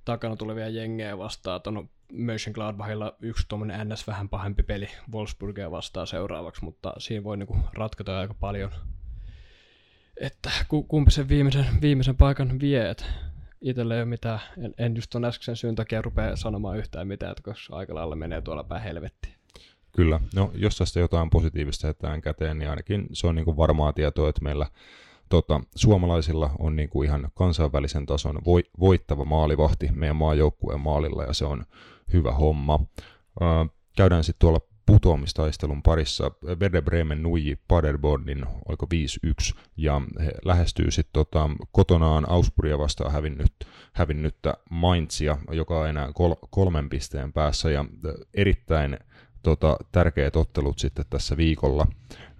[0.05, 1.61] takana tulevia jengejä vastaan.
[1.61, 7.47] Tuon Mönchengladbachilla yksi tuommoinen NS vähän pahempi peli Wolfsburgia vastaan seuraavaksi, mutta siinä voi niin
[7.47, 8.71] kuin ratkota aika paljon,
[10.17, 13.05] että ku- kumpi sen viimeisen, viimeisen paikan vie, että
[13.61, 17.31] itsellä ei ole mitään, en, en just ton äskeisen syyn takia rupea sanomaan yhtään mitään,
[17.31, 19.33] että koska aika lailla menee tuolla päin helvettiin.
[19.91, 24.29] Kyllä, no jos tästä jotain positiivista jätetään käteen, niin ainakin se on niin varmaa tietoa,
[24.29, 24.67] että meillä
[25.29, 31.33] tota, suomalaisilla on niin kuin ihan kansainvälisen tason voi, voittava maalivahti meidän maajoukkueen maalilla, ja
[31.33, 31.65] se on
[32.13, 32.79] hyvä homma.
[33.41, 33.45] Ö,
[33.97, 36.31] käydään sitten tuolla putoamistaistelun parissa.
[36.61, 38.87] Werder Bremen nuiji Paderbornin, oliko
[39.55, 43.53] 5-1, ja he lähestyy sitten tota, kotonaan Augsburgia vastaan hävinnyt,
[43.93, 47.85] hävinnyttä Mainzia, joka on enää kol- kolmen pisteen päässä, ja
[48.33, 48.99] erittäin
[49.43, 51.87] tota, tärkeät ottelut sitten tässä viikolla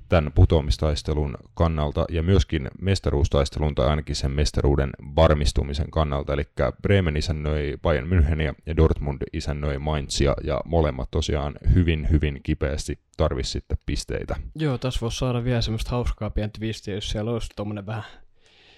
[0.09, 6.33] tämän putoamistaistelun kannalta ja myöskin mestaruustaistelun tai ainakin sen mestaruuden varmistumisen kannalta.
[6.33, 6.43] Eli
[6.81, 13.51] Bremen isännöi Bayern Müncheniä ja Dortmund isännöi Mainzia ja molemmat tosiaan hyvin, hyvin kipeästi tarvisi
[13.51, 14.35] sitten pisteitä.
[14.55, 18.03] Joo, tässä voisi saada vielä semmoista hauskaa pientä viestiä, jos siellä olisi tuommoinen vähän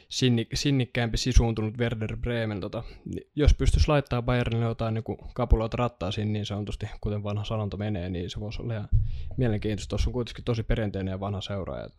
[0.10, 2.62] sinni, sinnikkäämpi sisuuntunut Werder Bremen.
[2.62, 5.04] Tota, niin jos pystyisi laittaa Bayernille jotain niin
[5.34, 8.90] kapuloita rattaisiin niin sanotusti, kuten vanha sanonta menee, niin se voisi olla ihan
[9.38, 9.90] mielenkiintoista.
[9.90, 11.90] Tuossa on kuitenkin tosi perinteinen ja vanha seuraaja.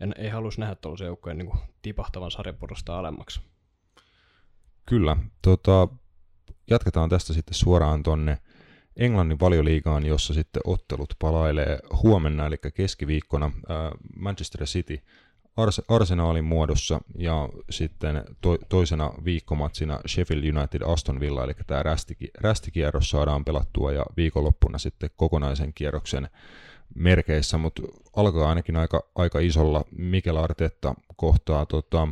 [0.00, 1.50] En, ei haluaisi nähdä tuollaisen joukkojen niin
[1.82, 3.40] tipahtavan sarjaporrasta alemmaksi.
[4.86, 5.88] Kyllä, tota,
[6.70, 8.38] jatketaan tästä sitten suoraan tonne
[8.96, 13.50] Englannin valioliigaan, jossa sitten ottelut palailee huomenna, eli keskiviikkona
[14.16, 15.00] Manchester City
[15.88, 23.10] Arsenaalin muodossa ja sitten to- toisena viikkomatsina Sheffield United Aston Villa, eli tämä rästiki- rästikierros
[23.10, 26.28] saadaan pelattua ja viikonloppuna sitten kokonaisen kierroksen
[26.94, 27.82] merkeissä, mutta
[28.16, 29.84] alkaa ainakin aika, aika isolla.
[29.98, 32.08] Mikel Artetta kohtaa tota,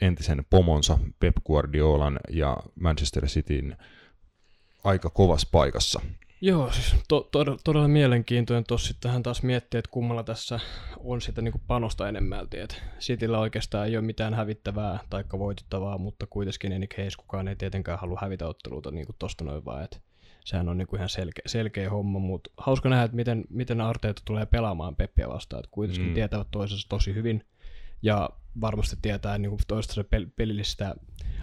[0.00, 3.76] entisen pomonsa Pep Guardiolan ja Manchester Cityn
[4.84, 6.00] aika kovassa paikassa.
[6.44, 8.64] Joo, siis to, to, todella mielenkiintoinen.
[8.68, 10.60] Tuossa sitten hän taas miettii, että kummalla tässä
[10.98, 12.58] on sitä niin panosta enemmälti.
[12.60, 17.56] Että Cityllä oikeastaan ei ole mitään hävittävää tai voitettavaa, mutta kuitenkin Enik Heis kukaan ei
[17.56, 19.84] tietenkään halua hävitä otteluita niin tuosta noin vaan.
[19.84, 19.96] Että
[20.44, 24.22] sehän on niin kuin ihan selkeä, selkeä homma, mutta hauska nähdä, että miten, miten Arteeta
[24.24, 25.60] tulee pelaamaan Peppiä vastaan.
[25.60, 26.14] Että kuitenkin mm.
[26.14, 27.44] tietävät toisensa tosi hyvin
[28.02, 28.30] ja
[28.60, 30.94] varmasti tietää niin toistensa pel- pelillisistä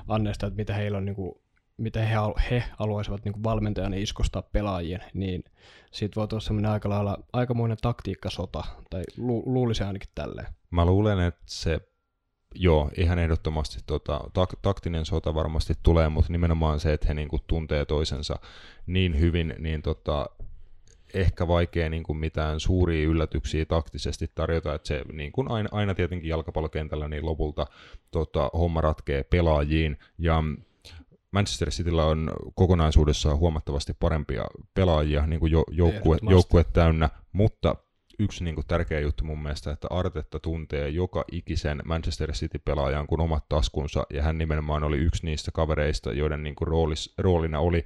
[0.08, 1.36] anneista, että mitä heillä on niin kuin
[1.78, 2.16] mitä he,
[2.52, 5.44] he haluaisivat niin valmentajana iskostaa pelaajien, niin
[5.92, 10.48] siitä voi tulla semmoinen aika lailla aikamoinen taktiikkasota, tai lu, luulisi ainakin tälleen.
[10.72, 11.80] Mä luulen, että se,
[12.56, 17.28] joo, ihan ehdottomasti tota, tak, taktinen sota varmasti tulee, mutta nimenomaan se, että he niin
[17.28, 18.40] kuin, tuntee toisensa
[18.86, 20.26] niin hyvin, niin tota,
[21.14, 25.96] ehkä vaikea niin kuin mitään suuria yllätyksiä taktisesti tarjota, että se niin kuin aina, aina
[25.96, 27.68] tietenkin jalkapallokentällä niin lopulta
[28.12, 30.44] tota, homma ratkee pelaajiin, ja
[31.32, 37.76] Manchester Cityllä on kokonaisuudessaan huomattavasti parempia pelaajia, niin kuin jo, joukkue, joukkue täynnä, mutta
[38.20, 43.22] yksi niin kuin tärkeä juttu mun mielestä, että Artetta tuntee joka ikisen Manchester City-pelaajan kuin
[43.22, 47.86] omat taskunsa, ja hän nimenomaan oli yksi niistä kavereista, joiden niin kuin roolis, roolina oli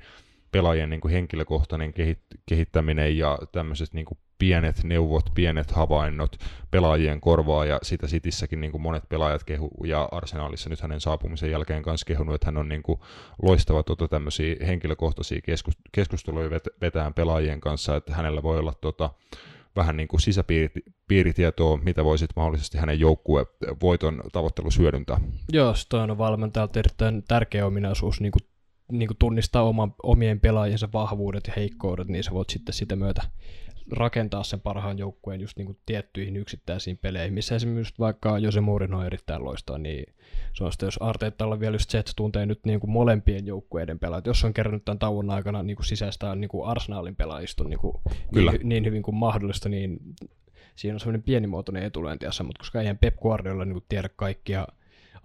[0.56, 6.36] pelaajien niin kuin henkilökohtainen kehit, kehittäminen ja tämmöiset niin kuin pienet neuvot, pienet havainnot
[6.72, 11.52] pelaajien korvaa, ja sitä Cityssäkin niin kuin monet pelaajat kehu, ja Arsenalissa nyt hänen saapumisen
[11.52, 13.00] jälkeen kanssa kehunut, että hän on niin kuin
[13.42, 15.42] loistava tota, tämmöisiä henkilökohtaisia
[15.92, 16.50] keskusteluja
[16.82, 19.10] vetään pelaajien kanssa, että hänellä voi olla tota,
[19.76, 23.46] vähän niin kuin sisäpiiritietoa, mitä voisit mahdollisesti hänen joukkue
[23.82, 25.18] voiton tavoittelussa hyödyntää.
[25.52, 28.55] Joo, se on valmentajalta erittäin tärkeä ominaisuus niin kuin,
[28.92, 33.22] niin kuin tunnistaa oman, omien pelaajiensa vahvuudet ja heikkoudet, niin sä voit sitten sitä myötä
[33.92, 39.00] rakentaa sen parhaan joukkueen just niin kuin tiettyihin yksittäisiin peleihin, missä esimerkiksi vaikka Jose Mourinho
[39.00, 40.14] on erittäin loistaa, niin
[40.54, 43.46] se on sitten, jos Arteettalla vielä just se, että se tuntee nyt niin kuin molempien
[43.46, 47.70] joukkueiden pelaajat, jos on kerännyt tämän tauon aikana niin kuin sisäistää niin kuin Arsenalin pelaajiston
[47.70, 47.98] niin, kuin
[48.34, 48.52] Kyllä.
[48.52, 50.00] niin, niin, hyvin kuin mahdollista, niin
[50.76, 54.68] siinä on semmoinen pienimuotoinen etulyöntiassa, mutta koska eihän Pep Guardiola niin kuin tiedä kaikkia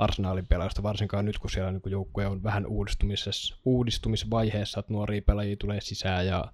[0.01, 5.57] Arsenalin pelaajista, varsinkaan nyt, kun siellä niin joukkue on vähän uudistumisessa, uudistumisvaiheessa, että nuoria pelaajia
[5.57, 6.45] tulee sisään ja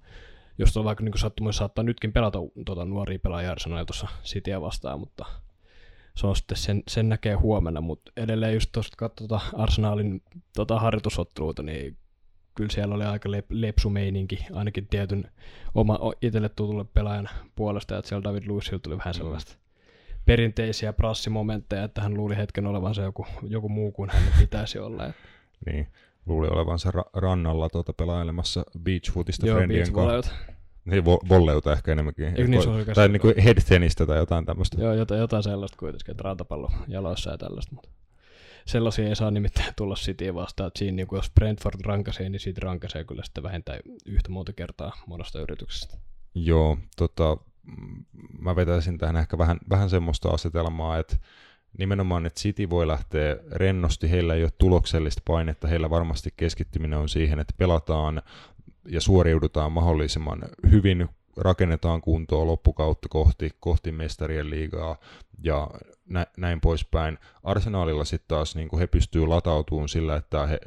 [0.58, 5.00] jos on vaikka niin sattumassa saattaa nytkin pelata tuota, nuoria pelaajia Arsenalia tuossa Cityä vastaan,
[5.00, 5.24] mutta
[6.16, 10.22] se on sitten sen, sen näkee huomenna, mutta edelleen just tuosta katsotaan Arsenalin
[10.54, 11.96] tota, harjoitusotteluita, niin
[12.54, 15.30] kyllä siellä oli aika lep, lepsu meininki, ainakin tietyn
[15.74, 19.56] oma itselle tutulle pelaajan puolesta, että siellä David Luisilla tuli vähän mm.
[20.26, 25.04] Perinteisiä prassimomentteja, että hän luuli hetken olevansa joku, joku muu kuin hän pitäisi olla.
[25.66, 25.86] Niin,
[26.26, 30.32] luuli olevansa ra- rannalla tuota pelailemassa beachfootista Joo, friendien kanssa.
[30.84, 32.24] Niin, vo- volleuta ehkä enemmänkin.
[32.24, 34.80] Eikö niin, on tai niin kuin head tenistä tai jotain tämmöistä.
[34.80, 37.74] Joo, jotain, jotain sellaista kuitenkin, että rantapallo jaloissa ja tällaista.
[37.74, 37.88] Mutta
[38.66, 40.68] sellaisia ei saa nimittäin tulla Cityä vastaan.
[40.68, 44.52] Että siinä, niin kuin jos Brentford rankasee, niin siitä rankasee kyllä sitten vähintään yhtä monta
[44.52, 45.98] kertaa monesta yrityksestä.
[46.34, 47.36] Joo, tota,
[48.38, 51.16] mä vetäisin tähän ehkä vähän, vähän semmoista asetelmaa, että
[51.78, 57.08] nimenomaan, että City voi lähteä rennosti, heillä ei ole tuloksellista painetta, heillä varmasti keskittyminen on
[57.08, 58.22] siihen, että pelataan
[58.88, 64.96] ja suoriudutaan mahdollisimman hyvin, rakennetaan kuntoa loppukautta kohti, kohti mestarien liigaa
[65.42, 65.70] ja
[66.08, 67.18] nä, näin poispäin.
[67.42, 70.58] Arsenaalilla sitten taas niin he pystyy latautumaan sillä, että he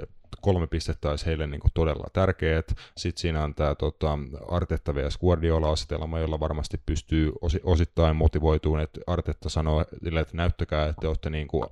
[0.42, 2.76] kolme pistettä olisi heille niin kuin todella tärkeät.
[2.98, 5.18] Sitten siinä on tämä tota, Artetta vs.
[5.18, 9.98] Guardiola-asetelma, jolla varmasti pystyy osi, osittain motivoitumaan, että Artetta sanoo, että
[10.34, 11.64] näyttäkää, että olette niin kuin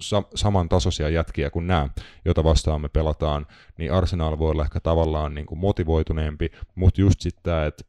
[0.00, 1.88] sa- samantasoisia jätkiä kuin nämä,
[2.24, 3.46] jota vastaan me pelataan,
[3.78, 7.84] niin Arsenal voi olla ehkä tavallaan niin kuin motivoituneempi, mutta just sitten tämä, että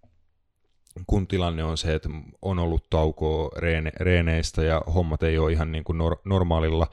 [1.08, 2.10] kun tilanne on se, että
[2.42, 6.88] on ollut taukoa reene, reeneistä ja hommat ei ole ihan niin kuin nor- normaalilla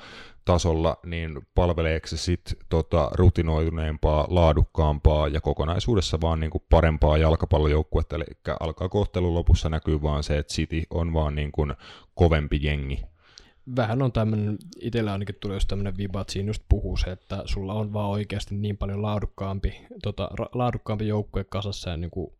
[0.44, 8.16] tasolla, niin palveleeko se sitten tota, rutinoituneempaa, laadukkaampaa ja kokonaisuudessa vaan niin kuin parempaa jalkapallojoukkuetta,
[8.16, 8.24] eli
[8.60, 11.74] alkaa kohtelun lopussa näkyy vaan se, että City on vaan niin kuin
[12.14, 13.02] kovempi jengi.
[13.76, 17.42] Vähän on tämmöinen, itsellä ainakin tulee just tämmöinen viba, että siinä just puhuu se, että
[17.44, 22.32] sulla on vaan oikeasti niin paljon laadukkaampi, tota, laadukkaampi joukkue kasassa ja niin kuin,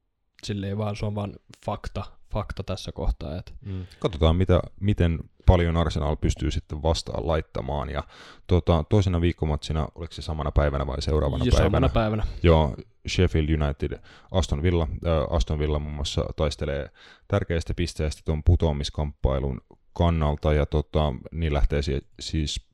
[0.43, 1.35] silleen vaan, se on vaan
[1.67, 2.05] fakta,
[2.35, 3.39] fakta tässä kohtaa.
[3.39, 3.53] Että...
[3.67, 3.87] Mm.
[3.99, 7.91] Katsotaan, mitä, miten paljon Arsenal pystyy sitten vastaan laittamaan.
[7.91, 8.03] Ja
[8.47, 11.67] tuota, toisena viikkomatsina, oliko se samana päivänä vai seuraavana ja päivänä?
[11.67, 12.27] Samana päivänä.
[12.43, 12.77] Joo,
[13.09, 14.89] Sheffield United, Aston Villa.
[15.07, 16.91] Äh, Aston Villa muun muassa taistelee
[17.29, 19.61] tärkeistä pisteistä tuon putoamiskamppailun
[19.93, 22.67] kannalta, ja tota, niin lähtee si- siis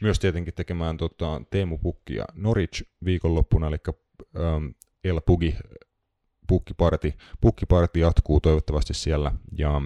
[0.00, 3.76] myös tietenkin tekemään tota, Teemu Pukki ja Norwich viikonloppuna, eli
[4.36, 4.66] ähm,
[5.04, 5.56] El Pugi,
[6.46, 9.80] Pukkiparti, Pukkiparti jatkuu toivottavasti siellä, ja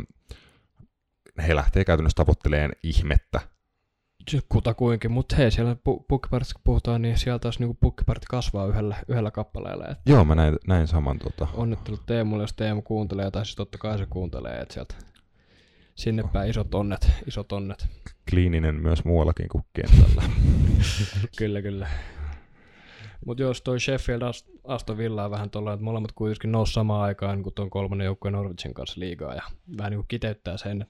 [1.46, 3.40] he lähtee käytännössä tavoitteleen ihmettä.
[4.30, 8.66] Se Kutakuinkin, mutta hei, siellä pu- pukkipartista kun puhutaan, niin siellä taas niinku pukkipartti kasvaa
[8.66, 9.88] yhdellä, yhdellä kappaleella.
[9.88, 11.18] Et Joo, mä näin, näin saman.
[11.18, 11.48] Tota.
[11.54, 14.94] onnittelut Teemulle, jos Teemu kuuntelee, tai siis totta kai se kuuntelee, että sieltä
[15.94, 17.88] sinne päin isot onnet, isot onnet.
[18.30, 20.22] Kliininen myös muuallakin kuin kentällä.
[21.38, 21.88] kyllä, kyllä.
[23.27, 27.03] Mutta jos toi Sheffield Ast- Aston Villa on vähän tuolla, että molemmat kuitenkin nousi samaan
[27.03, 29.43] aikaan niin kuin tuon kolmannen joukkueen Norwichin kanssa liigaa ja
[29.79, 30.87] vähän niin kuin kiteyttää sen,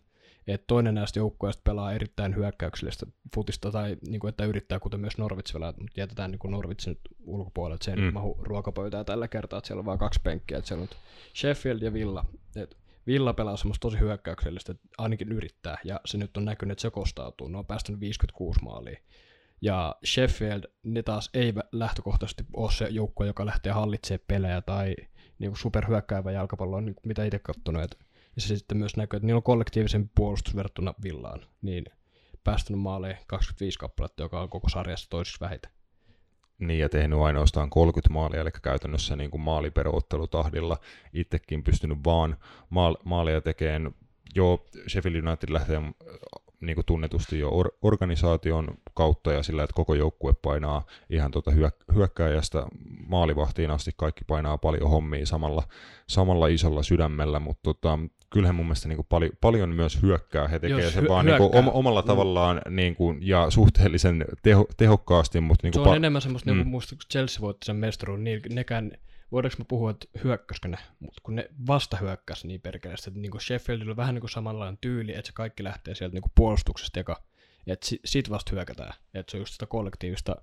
[0.46, 5.18] että toinen näistä joukkueista pelaa erittäin hyökkäyksellistä futista tai niin kuin, että yrittää, kuten myös
[5.18, 8.14] Norwich pelaa, mutta jätetään niin kuin Norwich nyt ulkopuolelle, että se ei Mm.
[8.14, 10.96] mahu ruokapöytään tällä kertaa, että siellä on vain kaksi penkkiä, että siellä on nyt
[11.36, 12.24] Sheffield ja Villa.
[12.56, 12.76] Et
[13.06, 16.90] Villa pelaa semmoista tosi hyökkäyksellistä, että ainakin yrittää, ja se nyt on näkynyt, että se
[16.90, 17.48] kostautuu.
[17.48, 18.98] Ne on päästänyt 56 maalia.
[19.60, 24.96] Ja Sheffield, ne taas ei lähtökohtaisesti ole se joukkue, joka lähtee hallitsemaan pelejä tai
[25.38, 27.98] niin superhyökkäävä jalkapallo, niin kuin mitä itse katsonut.
[28.36, 31.40] Ja se sitten myös näkyy, että niillä on kollektiivisen puolustus verrattuna Villaan.
[31.62, 31.84] Niin
[32.44, 35.70] päästänyt maaleja 25 kappaletta, joka on koko sarjassa toisiksi vähiten.
[36.58, 39.72] niin, ja tehnyt ainoastaan 30 maalia, eli käytännössä niin kuin maali
[41.12, 42.36] itsekin pystynyt vaan
[42.70, 43.94] maal- maalia tekemään.
[44.34, 45.84] Joo, Sheffield United lähtee äh,
[46.60, 51.50] niin kuin tunnetusti jo or- organisaation kautta ja sillä, että koko joukkue painaa ihan tuota
[51.50, 52.66] hyök- hyökkääjästä
[53.08, 55.62] maalivahtiin asti, kaikki painaa paljon hommia samalla,
[56.06, 57.98] samalla isolla sydämellä, mutta tota,
[58.30, 61.26] kyllähän mun mielestä niin kuin pali- paljon myös hyökkää, he tekee Jos sen hy- vaan
[61.26, 61.72] niin kuin hyökkää.
[61.72, 62.06] omalla Mm.
[62.06, 66.50] tavallaan niin kuin, ja suhteellisen teho- tehokkaasti, mutta niin Se kuin on pa- enemmän semmoista,
[66.50, 66.54] Mm.
[66.54, 66.56] mm.
[66.56, 68.92] niin kuin muista, kun Chelsea voitti sen mestaruuden, niin nekään,
[69.32, 73.30] voidaanko me puhua, että hyökkäskö ne, mutta kun ne vasta hyökkäsi niin perkeleesti, että niin
[73.30, 76.32] kuin Sheffieldilla on vähän niin kuin samanlainen tyyli, että se kaikki lähtee sieltä niin kuin
[76.34, 77.22] puolustuksesta, joka,
[77.66, 80.36] että si, sit vasta hyökätään, että se on just sitä kollektiivista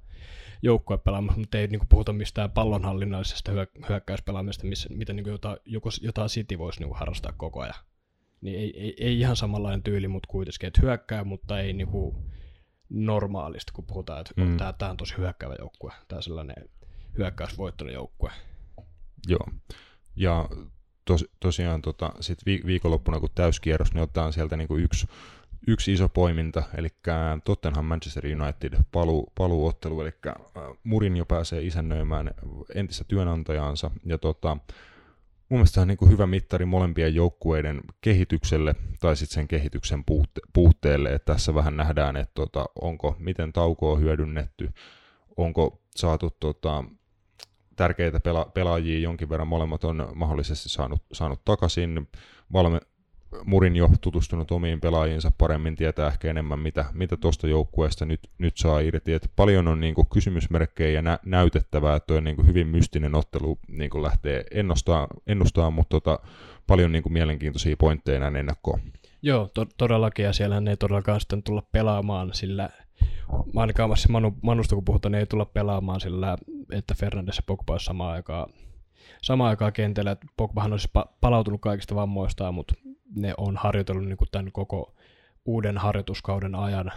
[0.62, 5.58] joukkuepelaamista, mutta ei niin kuin puhuta mistään pallonhallinnallisesta hyö, hyökkäyspelaamista, missä, mitä niin kuin jota,
[5.66, 7.76] joku, jotain City voisi niin kuin harrastaa koko ajan.
[8.42, 12.16] Niin ei, ei, ei ihan samanlainen tyyli, mutta kuitenkin, että hyökkää, mutta ei niin kuin
[12.90, 14.58] normaalisti, kun puhutaan, että Mm.
[14.58, 16.70] tämä, tämä on tosi hyökkäävä joukkue, tämä sellainen
[17.18, 18.32] hyökkäysvoittoinen joukkue.
[19.28, 19.48] Joo.
[20.16, 20.50] Ja
[21.06, 25.08] tos, tosiaan tota, sit vi, viikonloppuna, kun täyskierros, niin otetaan sieltä niinku yksi,
[25.68, 26.88] yksi iso poiminta, eli
[27.44, 30.12] Tottenham Manchester United paluu, paluuottelu, eli
[30.84, 32.32] Murin jo pääsee isännöimään
[32.76, 34.58] entistä työnantajaansa, ja tota,
[35.50, 41.14] mun mielestä on niinku hyvä mittari molempien joukkueiden kehitykselle, tai sitten sen kehityksen puutte, puutteelle,
[41.14, 44.70] että tässä vähän nähdään, että tota, onko, miten taukoa on hyödynnetty,
[45.38, 46.84] onko saatu tota,
[47.78, 52.08] tärkeitä pela- pelaajia jonkin verran molemmat on mahdollisesti saanut, saanut takaisin.
[52.54, 52.80] Valme,
[53.46, 57.18] Murin jo tutustunut omiin pelaajiinsa paremmin, tietää ehkä enemmän, mitä, mitä
[57.50, 59.14] joukkueesta nyt, nyt saa irti.
[59.14, 64.04] Et paljon on niinku kysymysmerkkejä ja nä, näytettävää, että on niinku hyvin mystinen ottelu niinku
[64.04, 66.20] lähtee ennustaa, ennustaa mutta tota,
[66.68, 68.80] paljon niinku mielenkiintoisia pointteja näin ennakkoon.
[69.22, 72.70] Joo, to- todellakin, ja siellä ei todellakaan sitten tulla pelaamaan sillä,
[73.56, 76.38] ainakaan se Manu, Manusta kun puhutaan, niin ei tulla pelaamaan sillä,
[76.72, 78.54] että Fernandes ja Pogba olisi samaan aikaan,
[79.22, 82.76] samaan aikaan kentällä, että Pogbahan olisi pa- palautunut kaikista vammoistaan, mutta
[83.16, 84.96] ne on harjoitellut niin kuin tämän koko
[85.46, 86.92] uuden harjoituskauden ajan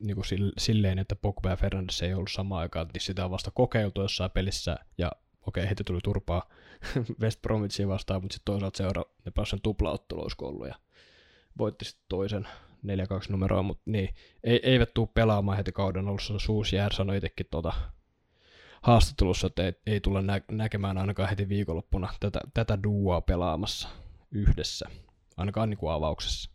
[0.00, 3.30] niin kuin sil- silleen, että Pogba ja Fernandes ei ollut samaan aikaan, niin sitä on
[3.30, 5.12] vasta kokeiltu jossain pelissä, ja
[5.46, 6.48] okei, okay, heti tuli turpaa
[7.22, 10.74] West Bromwichia vastaan, mutta sitten toisaalta seura, ne pääsivät sen tuplaottelu olisiko ollut, ja
[11.58, 12.48] voitti sitten toisen
[12.86, 12.88] 4-2
[13.28, 14.14] numeroa, mutta niin,
[14.44, 16.38] ei, eivät tule pelaamaan heti kauden alussa.
[16.38, 17.72] Suusjär sanoi itsekin tuota
[18.82, 23.88] haastattelussa, että ei, ei tulla nä- näkemään ainakaan heti viikonloppuna tätä, tätä duoa pelaamassa
[24.30, 24.86] yhdessä,
[25.36, 26.50] ainakaan niin kuin avauksessa.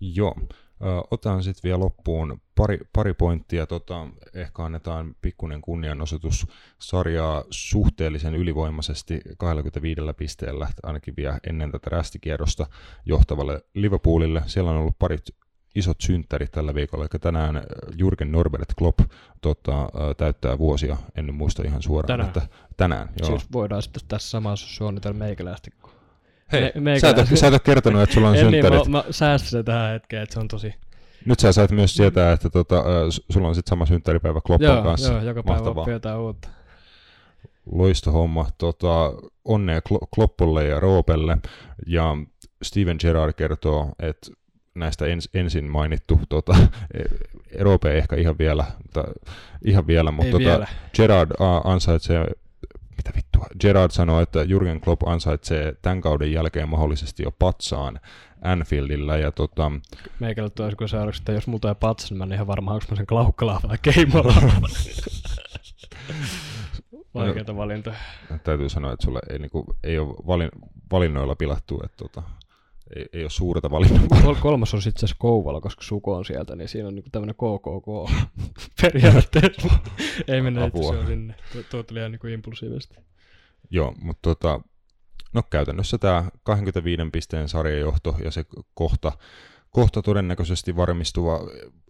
[0.00, 0.36] Joo.
[0.84, 3.66] Ö, Otetaan sitten vielä loppuun pari, pari pointtia.
[3.66, 6.46] Tota, ehkä annetaan pikkuinen kunnianosoitus
[6.78, 12.66] sarjaa suhteellisen ylivoimaisesti 25 pisteellä, ainakin vielä ennen tätä rästikierrosta
[13.06, 14.42] johtavalle Liverpoolille.
[14.46, 15.22] Siellä on ollut parit
[15.74, 17.62] isot synttärit tällä viikolla, eli tänään
[17.96, 19.00] Jurgen Norbert Klopp
[19.40, 22.06] tota, täyttää vuosia, en muista ihan suoraan.
[22.06, 22.28] Tänään.
[22.28, 23.28] Että, tänään, joo.
[23.30, 25.70] Siis voidaan sitten tässä samassa suunnitella meikäläistä.
[26.52, 28.50] Hei, me- sä, meikäläinen- et, ole- sä et ole kertonut, että sulla on En niin,
[28.64, 28.88] synttärit.
[28.88, 30.74] mä, mä säästin sen tähän hetkeen, että se on tosi...
[31.26, 32.84] Nyt sä sait myös tietää, että tota,
[33.30, 35.12] sulla on sitten sama synttäripäivä Kloppan Joo, kanssa.
[35.12, 35.80] joo, joka päivä Mahtavaa.
[35.82, 36.48] oppii jotain uutta.
[37.72, 38.46] Loistohomma.
[38.58, 39.12] Tota,
[39.44, 41.38] onnea Klo- Kloppolle ja Roopelle.
[41.86, 42.16] Ja
[42.62, 44.30] Steven Gerrard kertoo, että
[44.74, 46.56] näistä ens, ensin mainittu, tota,
[47.60, 49.04] Roope ei ehkä ihan vielä, mutta,
[49.64, 50.66] ihan vielä mutta tota, vielä.
[50.96, 51.30] Gerard
[51.64, 52.26] ansaitsee
[53.04, 53.46] mitä vittua.
[53.60, 58.00] Gerard sanoi, että Jurgen Klopp ansaitsee tämän kauden jälkeen mahdollisesti jo patsaan
[58.42, 59.18] Anfieldillä.
[59.18, 59.72] Ja tota,
[60.20, 62.96] Meikällä kun seuraavaksi, että jos multa ei patsa, niin mä en ihan varma, onko mä
[62.96, 64.42] sen klaukkalaa vai keimolaa.
[67.14, 67.96] Vaikeita valintoja.
[68.44, 70.48] täytyy sanoa, että sulle ei, niinku, ei ole valin,
[70.92, 72.22] valinnoilla pilattu, että tota,
[72.96, 74.22] ei, ei ole suurta valinnaa.
[74.22, 77.34] Kol- kolmas on sitten se Kouvala, koska Suko on sieltä, niin siinä on niinku tämmöinen
[77.34, 78.10] KKK
[78.82, 79.68] periaatteessa.
[80.28, 81.34] ei mennä itse sinne.
[81.52, 82.96] Tuo, tuo tuli ihan niinku impulsiivisesti.
[83.70, 84.60] Joo, mutta tota,
[85.32, 89.12] no käytännössä tämä 25 pisteen sarjajohto ja se kohta,
[89.70, 91.40] kohta todennäköisesti varmistuva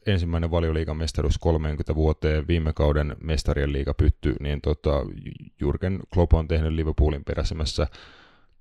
[0.06, 4.90] ensimmäinen valioliigan mestaruus 30 vuoteen viime kauden mestarien liigapytty, niin tota,
[5.60, 7.86] Jurgen Klopp on tehnyt Liverpoolin peräsemässä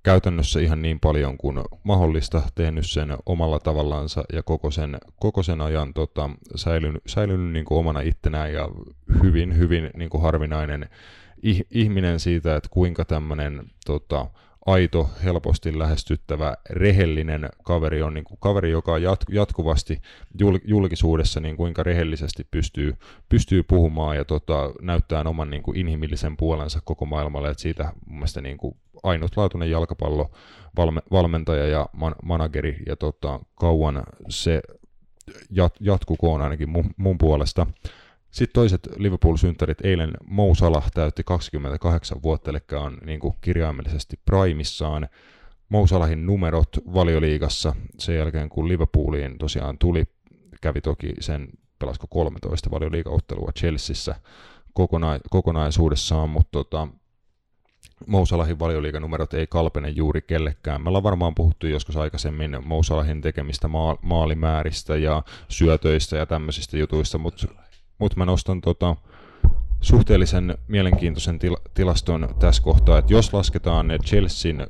[0.04, 5.60] käytännössä ihan niin paljon kuin mahdollista, tehnyt sen omalla tavallansa ja koko sen, koko sen
[5.60, 8.68] ajan tota, säilynyt, säilynyt niin kuin omana ittenään ja
[9.22, 10.88] hyvin, hyvin niin kuin harvinainen
[11.46, 14.26] ih- ihminen siitä, että kuinka tämmöinen tota,
[14.66, 20.00] aito, helposti lähestyttävä, rehellinen kaveri on niin kuin kaveri, joka on jat- jatkuvasti
[20.42, 22.96] jul- julkisuudessa niin kuinka rehellisesti pystyy,
[23.28, 28.16] pystyy puhumaan ja tota, näyttää oman niin kuin inhimillisen puolensa koko maailmalle, että siitä mun
[28.16, 30.30] mielestä niin kuin ainutlaatuinen jalkapallo
[30.76, 34.62] valme- valmentaja ja man- manageri ja tota, kauan se
[35.50, 37.66] jat- jatkukoon ainakin mun, mun puolesta.
[38.34, 45.08] Sitten toiset Liverpool-synttärit eilen Mo Salah täytti 28 vuotta, eli on niin kuin kirjaimellisesti primissaan.
[45.68, 50.04] Mo Salahin numerot valioliigassa sen jälkeen, kun Liverpooliin tosiaan tuli,
[50.60, 54.14] kävi toki sen pelasko 13 valioliigaottelua Chelseassa
[54.72, 56.88] kokona- kokonaisuudessaan, mutta tota,
[58.06, 60.82] Mo Salahin valioliiganumerot ei kalpene juuri kellekään.
[60.82, 66.78] Me ollaan varmaan puhuttu joskus aikaisemmin Mo Salahin tekemistä maa- maalimääristä ja syötöistä ja tämmöisistä
[66.78, 67.46] jutuista, mutta
[67.98, 68.96] mut mä nostan tota,
[69.80, 74.66] suhteellisen mielenkiintoisen til- tilaston tässä kohtaa, että jos lasketaan ne Chelsean,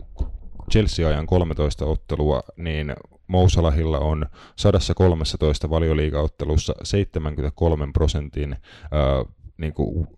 [0.70, 2.96] Chelsea-ajan 13 ottelua, niin
[3.26, 10.08] Mo Salahilla on 113 valioliigaottelussa 73 prosentin äh, niin kuin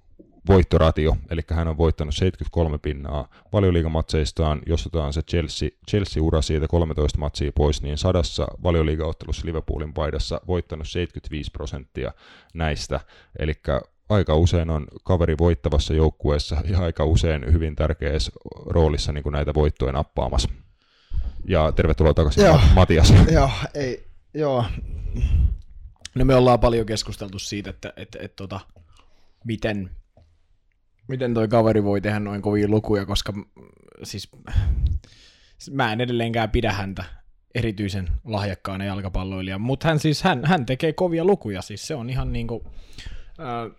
[0.48, 7.18] voittoratio, eli hän on voittanut 73 pinnaa valioliigamatseistaan, jos otetaan se Chelsea, Chelsea-ura siitä 13
[7.18, 12.12] matsia pois, niin sadassa valioliigaottelussa Liverpoolin paidassa voittanut 75 prosenttia
[12.54, 13.00] näistä,
[13.38, 13.54] eli
[14.08, 18.32] aika usein on kaveri voittavassa joukkueessa ja aika usein hyvin tärkeässä
[18.66, 20.48] roolissa niin kuin näitä voittoja nappaamassa.
[21.48, 22.58] Ja tervetuloa takaisin Joo.
[22.58, 23.14] Ma- Matias.
[23.32, 24.64] Joo, ei, joo.
[26.14, 28.60] No me ollaan paljon keskusteltu siitä, että, että, että tota,
[29.44, 29.90] miten,
[31.08, 33.44] miten toi kaveri voi tehdä noin kovia lukuja, koska mm,
[34.02, 34.30] siis
[35.70, 37.04] mä en edelleenkään pidä häntä
[37.54, 42.32] erityisen lahjakkaana jalkapalloilija, mutta hän siis, hän, hän tekee kovia lukuja, siis se on ihan
[42.32, 42.64] niinku,
[43.38, 43.70] ää,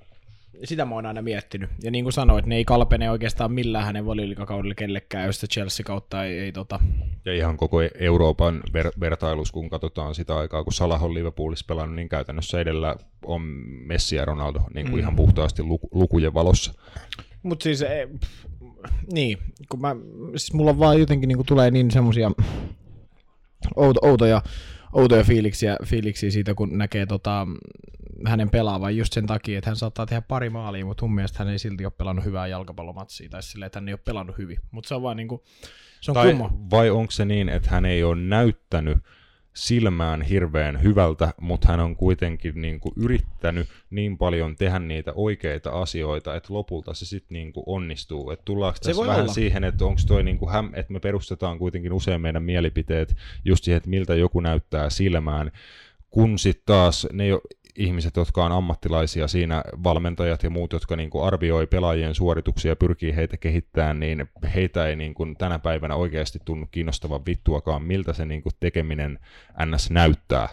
[0.64, 1.70] sitä mä oon aina miettinyt.
[1.84, 5.84] Ja niin kuin sanoit, ne ei kalpene oikeastaan millään hänen valioliikakaudella kellekään, jos se Chelsea
[5.84, 6.80] kautta ei, ei tota,
[7.26, 11.96] Ja ihan koko Euroopan ver- vertailus, kun katsotaan sitä aikaa, kun Salah on Liverpoolissa pelannut,
[11.96, 12.96] niin käytännössä edellä
[13.26, 13.42] on
[13.86, 15.00] Messi ja Ronaldo niin kuin mm.
[15.00, 16.74] ihan puhtaasti luku- lukujen valossa.
[17.44, 18.46] Mutta siis, e, pff,
[19.14, 19.38] niin,
[19.70, 19.96] kun mä,
[20.30, 22.32] siis mulla vaan jotenkin niin tulee niin semmosia
[23.76, 24.42] outo, outoja,
[24.94, 27.48] outoja fiiliksiä, fiiliksiä siitä, kun näkee tota,
[28.26, 31.50] hänen pelaavan just sen takia, että hän saattaa tehdä pari maalia, mutta mun mielestä hän
[31.50, 34.58] ei silti ole pelannut hyvää jalkapallomatsia, tai silleen, että hän ei ole pelannut hyvin.
[34.72, 35.44] Mutta se on vaan niinku,
[36.02, 36.52] se on Tai, kumma.
[36.72, 38.98] vai onko se niin, että hän ei ole näyttänyt
[39.58, 45.70] silmään hirveän hyvältä, mutta hän on kuitenkin niin kuin yrittänyt niin paljon tehdä niitä oikeita
[45.70, 48.32] asioita, että lopulta se sitten niin kuin onnistuu.
[48.32, 49.34] Et tullaanko tässä vähän olla.
[49.34, 53.64] siihen, että onko toi niin kuin häm, että me perustetaan kuitenkin usein meidän mielipiteet just
[53.64, 55.52] siihen, että miltä joku näyttää silmään,
[56.10, 57.26] kun sitten taas ne
[57.78, 62.76] ihmiset, jotka on ammattilaisia siinä, valmentajat ja muut, jotka niin kuin arvioi pelaajien suorituksia ja
[62.76, 68.14] pyrkii heitä kehittämään, niin heitä ei niin kuin tänä päivänä oikeasti tunnu kiinnostavan vittuakaan, miltä
[68.14, 69.20] se niin kuin tekeminen
[69.66, 69.90] ns.
[69.90, 70.50] näyttää.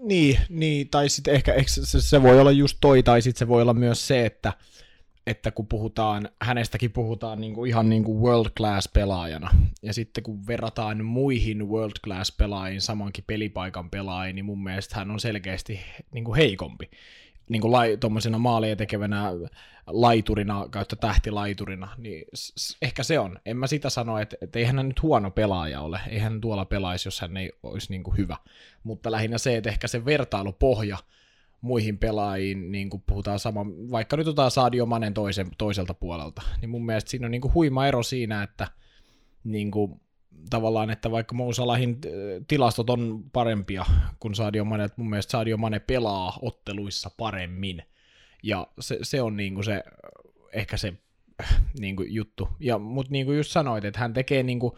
[0.00, 3.62] Niin, niin tai sitten ehkä, se, se voi olla just toi, tai sitten se voi
[3.62, 4.52] olla myös se, että,
[5.28, 9.50] että kun puhutaan, hänestäkin puhutaan niinku ihan niinku world class pelaajana,
[9.82, 15.10] ja sitten kun verrataan muihin world class pelaajiin, samankin pelipaikan pelaajiin, niin mun mielestä hän
[15.10, 15.80] on selkeästi
[16.12, 16.90] niinku heikompi.
[17.48, 18.38] Niin kuin lai, tuommoisena
[18.76, 19.30] tekevänä
[19.86, 23.38] laiturina kautta tähtilaiturina, niin s- ehkä se on.
[23.46, 26.00] En mä sitä sano, että, että eihän hän nyt huono pelaaja ole.
[26.08, 28.36] Eihän hän tuolla pelaisi, jos hän ei olisi niin kuin hyvä.
[28.82, 30.98] Mutta lähinnä se, että ehkä se vertailupohja
[31.60, 36.70] muihin pelaajiin, niin kuin puhutaan sama, vaikka nyt otetaan Sadio Manen toisen, toiselta puolelta, niin
[36.70, 38.68] mun mielestä siinä on niin kuin huima ero siinä, että
[39.44, 40.00] niin kuin,
[40.50, 42.10] tavallaan, että vaikka Mo Salahin äh,
[42.48, 43.84] tilastot on parempia
[44.20, 47.82] kuin Sadio Mane, että mun mielestä Sadio Mane pelaa otteluissa paremmin,
[48.42, 49.82] ja se, se on niin kuin se,
[50.52, 50.92] ehkä se
[51.42, 52.48] äh, niin kuin juttu.
[52.60, 54.72] Ja, mutta niin kuin just sanoit, että hän tekee niin kuin,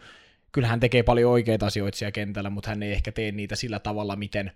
[0.51, 3.79] kyllä hän tekee paljon oikeita asioita siellä kentällä, mutta hän ei ehkä tee niitä sillä
[3.79, 4.51] tavalla, miten,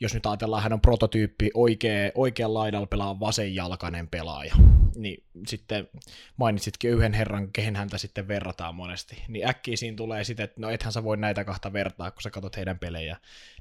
[0.00, 4.54] jos nyt ajatellaan, hän on prototyyppi, oikea, oikean laidalla pelaa vasenjalkainen pelaaja,
[4.96, 5.88] niin sitten
[6.36, 10.70] mainitsitkin yhden herran, kehen häntä sitten verrataan monesti, niin äkkiä siinä tulee sitten, että no
[10.70, 13.16] ethän sä voi näitä kahta vertaa, kun sä katsot heidän pelejä,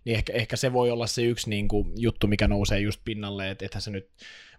[0.06, 3.50] niin ehkä, ehkä se voi olla se yksi niin kuin, juttu, mikä nousee just pinnalle,
[3.50, 4.10] että ethän se nyt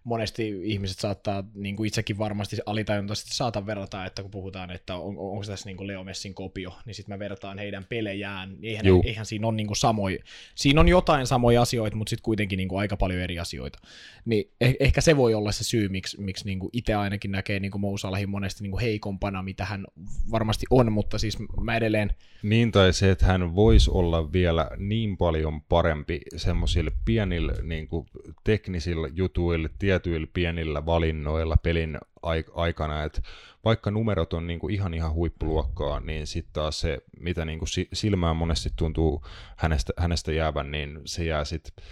[0.05, 5.18] monesti ihmiset saattaa niin kuin itsekin varmasti alitajuntaisesti saata verrata, että kun puhutaan, että on,
[5.18, 9.03] onko tässä niin kuin Leo Messin kopio, niin sitten mä vertaan heidän pelejään, eihän, Juu.
[9.07, 10.18] eihän siinä ole niin kuin samoja,
[10.55, 13.78] siinä on jotain samoja asioita, mutta sitten kuitenkin niin kuin aika paljon eri asioita.
[14.24, 17.61] Niin eh, ehkä se voi olla se syy, miksi, miksi niin kuin itse ainakin näkee
[17.61, 19.84] niin kuin Mousalahin monesti niin kuin heikompana, mitä hän
[20.30, 22.11] varmasti on, mutta siis mä edelleen,
[22.42, 28.07] Niin tai se, että hän voisi olla vielä niin paljon parempi semmoisilla pienillä niin kuin,
[28.44, 33.22] teknisillä jutuilla, tietyillä pienillä valinnoilla pelin ai- aikana, että
[33.64, 37.68] vaikka numerot on niin kuin, ihan ihan huippuluokkaa, niin sitten taas se, mitä niin kuin,
[37.68, 39.24] si- silmään monesti tuntuu
[39.57, 41.84] hänestä, hänestä jäävän, niin se jää sitten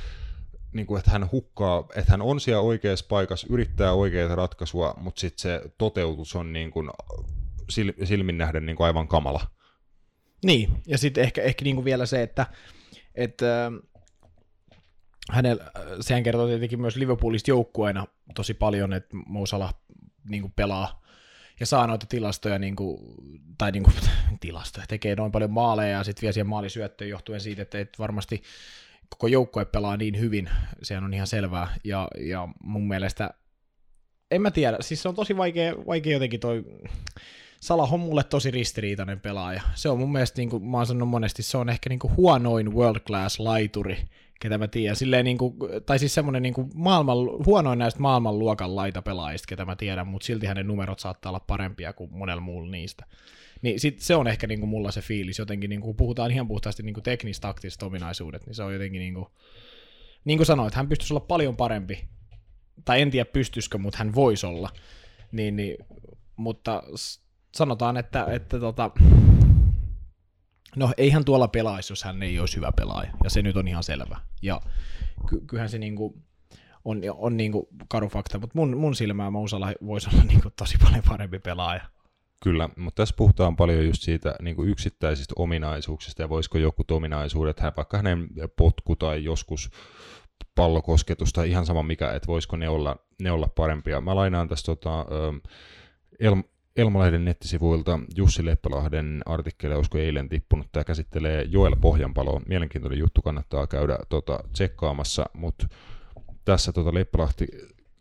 [0.73, 5.21] niin kuin, että hän hukkaa, että hän on siellä oikeassa paikassa, yrittää oikeita ratkaisua, mutta
[5.21, 6.91] sitten se toteutus on niin kuin,
[7.75, 9.41] sil- silmin nähden niin kuin aivan kamala.
[10.45, 12.47] Niin, ja sitten ehkä, ehkä niinku vielä se, että,
[13.15, 13.73] että
[15.31, 19.75] hänellä, äh, sehän kertoo tietenkin myös Liverpoolista joukkueena tosi paljon, että Mo Salah
[20.29, 21.03] niinku pelaa
[21.61, 23.17] ja saa noita tilastoja, niinku,
[23.59, 23.91] tai niinku,
[24.41, 28.43] tilastoja, tekee noin paljon maaleja ja sitten vie siihen maalisyöttöön johtuen siitä, että, että varmasti
[29.09, 30.51] koko joukkue pelaa niin hyvin,
[30.83, 33.31] sehän on ihan selvää, ja, ja mun mielestä,
[34.31, 36.65] en mä tiedä, siis se on tosi vaikea, vaikea jotenkin toi,
[37.61, 39.63] Salah on mulle tosi ristiriitainen pelaaja.
[39.75, 42.17] Se on mun mielestä, niin kuin mä oon sanonut monesti, se on ehkä niin kuin
[42.17, 43.99] huonoin world class laituri,
[44.39, 44.97] ketä mä tiedän.
[44.97, 45.55] Silleen niin kuin,
[45.87, 47.17] tai siis semmoinen niin maailman,
[47.47, 52.13] huonoin näistä maailmanluokan laitapelaajista, ketä mä tiedän, mutta silti hänen numerot saattaa olla parempia kuin
[52.13, 53.05] monella muulla niistä.
[53.63, 56.49] Niin sit se on ehkä niin kuin mulla se fiilis jotenkin, niin kuin puhutaan ihan
[56.49, 59.27] puhtaasti niin teknis-taktiset ominaisuudet, niin se on jotenkin niin kuin,
[60.25, 62.05] niin kuin sanoit, hän pystyisi olla paljon parempi,
[62.85, 64.71] tai en tiedä pystyisikö, mutta hän voisi olla,
[65.33, 65.77] niin, niin
[66.37, 66.83] mutta
[67.55, 68.91] sanotaan, että, että tota,
[70.77, 73.83] no eihän tuolla pelaisi, jos hän ei olisi hyvä pelaaja, ja se nyt on ihan
[73.83, 74.21] selvä.
[74.43, 74.61] Ja
[75.29, 76.23] ky- kyllähän se niinku
[76.85, 81.03] on, on niinku karu fakta, mutta mun, mun silmään Mousala voisi olla niinku tosi paljon
[81.09, 81.81] parempi pelaaja.
[82.43, 87.61] Kyllä, mutta tässä puhutaan paljon just siitä niin kuin yksittäisistä ominaisuuksista, ja voisiko joku ominaisuudet,
[87.61, 89.71] hän, vaikka hänen potku tai joskus
[90.55, 94.01] pallokosketus tai ihan sama mikä, että voisiko ne olla, ne olla parempia.
[94.01, 95.07] Mä lainaan tästä tota,
[96.79, 103.67] Elmalehden nettisivuilta Jussi Leppälahden artikkeli, olisiko eilen tippunut, tämä käsittelee Joel Pohjanpalo, mielenkiintoinen juttu, kannattaa
[103.67, 105.69] käydä tota, tsekkaamassa, mutta
[106.45, 107.47] tässä tota Leppälahti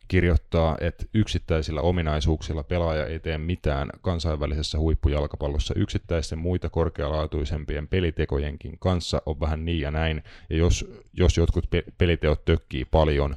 [0.08, 5.74] kirjoittaa, että yksittäisillä ominaisuuksilla pelaaja ei tee mitään kansainvälisessä huippujalkapallossa.
[5.78, 11.84] Yksittäisten muita korkealaatuisempien pelitekojenkin kanssa on vähän niin ja näin, ja jos, jos jotkut pe-
[11.98, 13.36] peliteot tökkii paljon,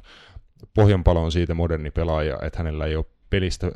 [0.73, 3.71] Pohjanpalo on siitä moderni pelaaja, että hänellä ei ole pelistä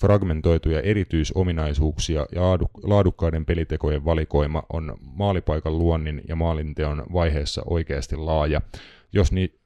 [0.00, 8.60] fragmentoituja erityisominaisuuksia ja laadu- laadukkaiden pelitekojen valikoima on maalipaikan luonnin ja maalinteon vaiheessa oikeasti laaja.
[9.12, 9.57] Jos ni,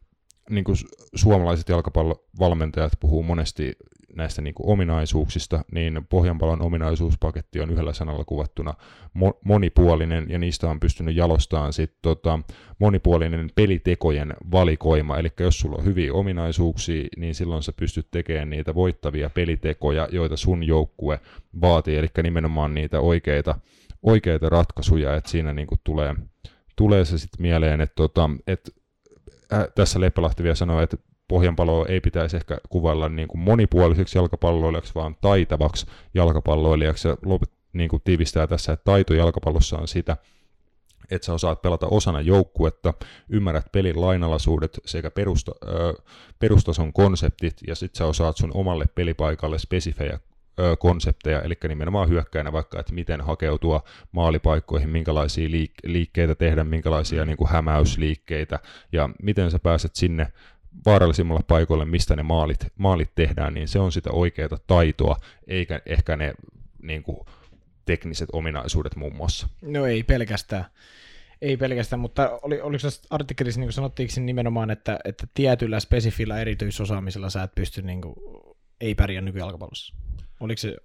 [0.51, 0.77] niin kuin
[1.15, 3.77] suomalaiset jalkapallovalmentajat puhuu monesti
[4.17, 8.75] näistä niin kuin ominaisuuksista, niin Pohjanpalon ominaisuuspaketti on yhdellä sanalla kuvattuna
[9.19, 12.39] mo- monipuolinen, ja niistä on pystynyt jalostamaan sit, tota,
[12.79, 15.19] monipuolinen pelitekojen valikoima.
[15.19, 20.37] Eli jos sulla on hyviä ominaisuuksia, niin silloin sä pystyt tekemään niitä voittavia pelitekoja, joita
[20.37, 21.21] sun joukkue
[21.61, 23.55] vaatii, eli nimenomaan niitä oikeita,
[24.03, 26.15] oikeita ratkaisuja, että siinä niin kuin tulee,
[26.77, 28.82] tulee se sitten mieleen, että tota, et
[29.75, 30.97] tässä Leppälahti vielä sanoi, että
[31.29, 37.09] Pohjanpaloa ei pitäisi ehkä kuvailla niin kuin monipuoliseksi jalkapalloilijaksi, vaan taitavaksi jalkapalloilijaksi.
[37.09, 40.17] Ja lopet, niin kuin tiivistää tässä, että taito jalkapallossa on sitä,
[41.11, 42.95] että sä osaat pelata osana joukkuetta,
[43.29, 45.95] ymmärrät pelin lainalaisuudet sekä perusta, ö,
[46.39, 50.21] perustason konseptit, ja sitten sä osaat sun omalle pelipaikalle spesifejä
[50.79, 53.83] konsepteja, eli nimenomaan hyökkäinä vaikka, että miten hakeutua
[54.13, 58.59] maalipaikkoihin, minkälaisia liik- liikkeitä tehdä, minkälaisia niin kuin hämäysliikkeitä,
[58.93, 60.33] ja miten sä pääset sinne
[60.87, 66.17] vaarallisimmalla paikoille, mistä ne maalit, maalit tehdään, niin se on sitä oikeaa taitoa, eikä ehkä
[66.17, 66.35] ne
[66.83, 67.19] niin kuin,
[67.85, 69.49] tekniset ominaisuudet muun muassa.
[69.63, 70.65] No ei pelkästään.
[71.43, 76.41] Ei pelkästään, mutta oli, oliko tässä artikkelissa, niin kuin sanottiinko nimenomaan, että, että tietyllä spesifillä
[76.41, 78.15] erityisosaamisella sä et pysty, niin kuin,
[78.81, 79.95] ei pärjää nykyjalkapallossa?
[80.43, 80.77] Oliko se,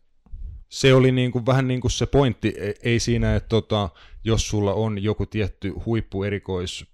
[0.69, 3.89] Se oli niin kuin, vähän niin kuin se pointti, E- ei siinä, että tota,
[4.23, 6.85] jos sulla on joku tietty huippuerikois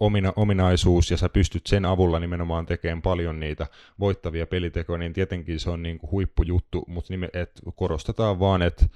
[0.00, 3.66] omina, ominaisuus ja sä pystyt sen avulla nimenomaan tekemään paljon niitä
[4.00, 8.86] voittavia pelitekoja, niin tietenkin se on niin kuin huippujuttu, mutta et korostetaan vaan, että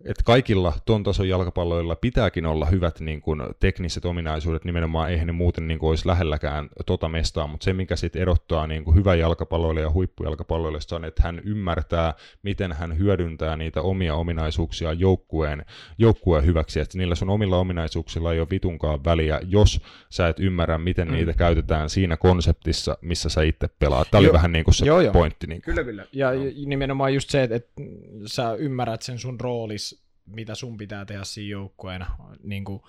[0.00, 5.32] että kaikilla ton tason jalkapalloilla pitääkin olla hyvät niin kuin, tekniset ominaisuudet, nimenomaan eihän ne
[5.32, 9.18] muuten niin kuin, olisi lähelläkään tota mestaa, mutta se mikä sitten erottaa niin kuin, hyvän
[9.18, 15.64] jalkapalloille ja huippujalkapalloille on, että hän ymmärtää, miten hän hyödyntää niitä omia ominaisuuksia joukkueen,
[15.98, 19.80] joukkueen hyväksi, että niillä sun omilla ominaisuuksilla ei ole vitunkaan väliä, jos
[20.10, 21.14] sä et ymmärrä, miten mm.
[21.14, 24.10] niitä käytetään siinä konseptissa, missä sä itse pelaat.
[24.10, 25.12] Tämä oli vähän niin kuin se Joo, joo.
[25.12, 25.46] pointti.
[25.46, 25.74] Niin kuin.
[25.74, 26.06] Kyllä, kyllä.
[26.12, 26.40] Ja no.
[26.66, 27.82] nimenomaan just se, että, että
[28.26, 29.93] sä ymmärrät sen sun roolis,
[30.26, 32.06] mitä sun pitää tehdä siinä joukkueena.
[32.42, 32.82] Niin kuin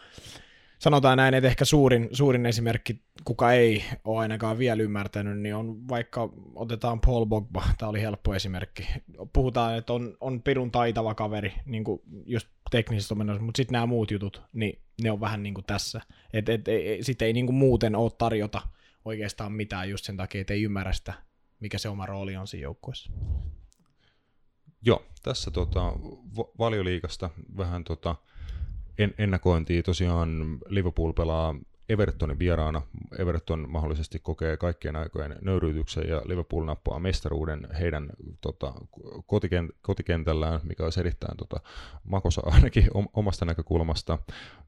[0.79, 5.88] sanotaan näin, että ehkä suurin, suurin esimerkki, kuka ei ole ainakaan vielä ymmärtänyt, niin on
[5.88, 8.88] vaikka otetaan Paul Bogba, tämä oli helppo esimerkki.
[9.33, 13.86] Puhutaan, että on, on pirun taitava kaveri, niin kuin just teknisistä ominaisuuksista, mutta sitten nämä
[13.86, 16.01] muut jutut, niin ne on vähän niin kuin tässä.
[16.33, 18.61] Et, et, et, sitten ei niin kuin muuten ole tarjota
[19.05, 21.13] oikeastaan mitään just sen takia, että ei ymmärrä sitä,
[21.59, 23.11] mikä se oma rooli on siinä joukkueessa.
[24.86, 25.81] Joo, tässä tota,
[26.38, 28.15] va- valioliikasta vähän tota,
[28.97, 29.83] en, ennakointia.
[29.83, 31.55] Tosiaan Liverpool pelaa
[31.89, 32.81] Evertonin vieraana.
[33.17, 38.09] Everton mahdollisesti kokee kaikkien aikojen nöyryytyksen ja Liverpool nappaa mestaruuden heidän
[38.41, 38.73] tota,
[39.25, 41.59] kotiken, kotikentällään, mikä olisi erittäin tota,
[42.03, 44.19] makosa ainakin om, omasta näkökulmasta.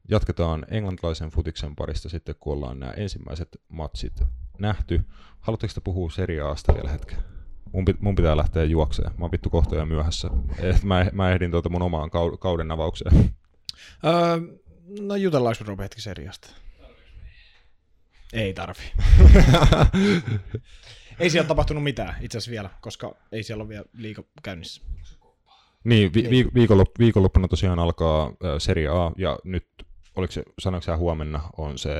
[0.08, 4.22] Jatketaan englantilaisen futiksen parista sitten, kun ollaan nämä ensimmäiset matsit
[4.58, 5.00] nähty.
[5.40, 7.37] Haluatteko te puhua Serie Asta vielä hetken?
[7.72, 9.10] Mun, pit, mun pitää lähteä juokseen.
[9.18, 10.28] Mä oon vittu kohta jo myöhässä.
[10.58, 13.34] Et mä, mä ehdin tuota mun omaan kau, kauden avaukseen.
[14.04, 14.40] Öö,
[15.00, 16.50] no jutellaanko me Robe hetki seriasta?
[18.32, 18.80] Ei tarvi.
[21.20, 24.82] ei siellä tapahtunut mitään itse asiassa vielä, koska ei siellä ole vielä liika käynnissä.
[25.84, 29.66] niin, vi, vi, viikonlop, viikonloppuna tosiaan alkaa äh, Serie A, ja nyt,
[30.16, 31.90] oliko se, sanoiko sä huomenna, on se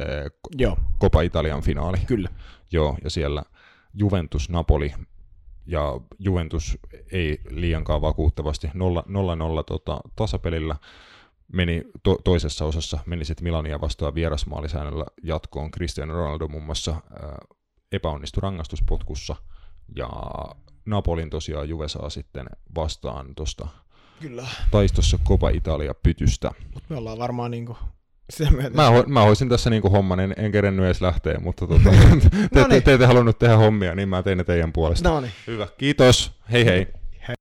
[0.57, 1.99] Joo, Copa Italian finaali.
[2.07, 2.29] kyllä.
[2.73, 3.43] Joo, ja siellä
[3.95, 4.95] Juventus Napoli,
[5.69, 6.79] ja Juventus
[7.12, 8.71] ei liiankaan vakuuttavasti 0-0
[9.66, 10.77] tota, tasapelillä
[11.53, 15.71] meni to- toisessa osassa, meni sitten Milania vastaan vierasmaalisäännöllä jatkoon.
[15.71, 17.39] Cristiano Ronaldo muun muassa ää,
[17.93, 19.37] epäonnistui rangaistuspotkussa,
[19.97, 20.09] ja
[20.87, 23.69] Napolin tosiaan Juve saa sitten vastaan tuosta
[24.21, 24.47] Kyllä.
[24.71, 26.51] taistossa Copa Italia pytystä.
[26.75, 27.77] Mutta me ollaan varmaan niinku
[28.31, 28.51] sitä.
[28.74, 32.31] Mä, ho- mä hoisin tässä niinku homman, en, en kerennyt edes lähteä, mutta tota, te,
[32.55, 32.83] te, Noniin.
[32.83, 35.09] te ette halunnut tehdä hommia, niin mä tein ne teidän puolesta.
[35.09, 35.33] No niin.
[35.47, 36.87] Hyvä, kiitos, hei hei.
[37.29, 37.35] Hei.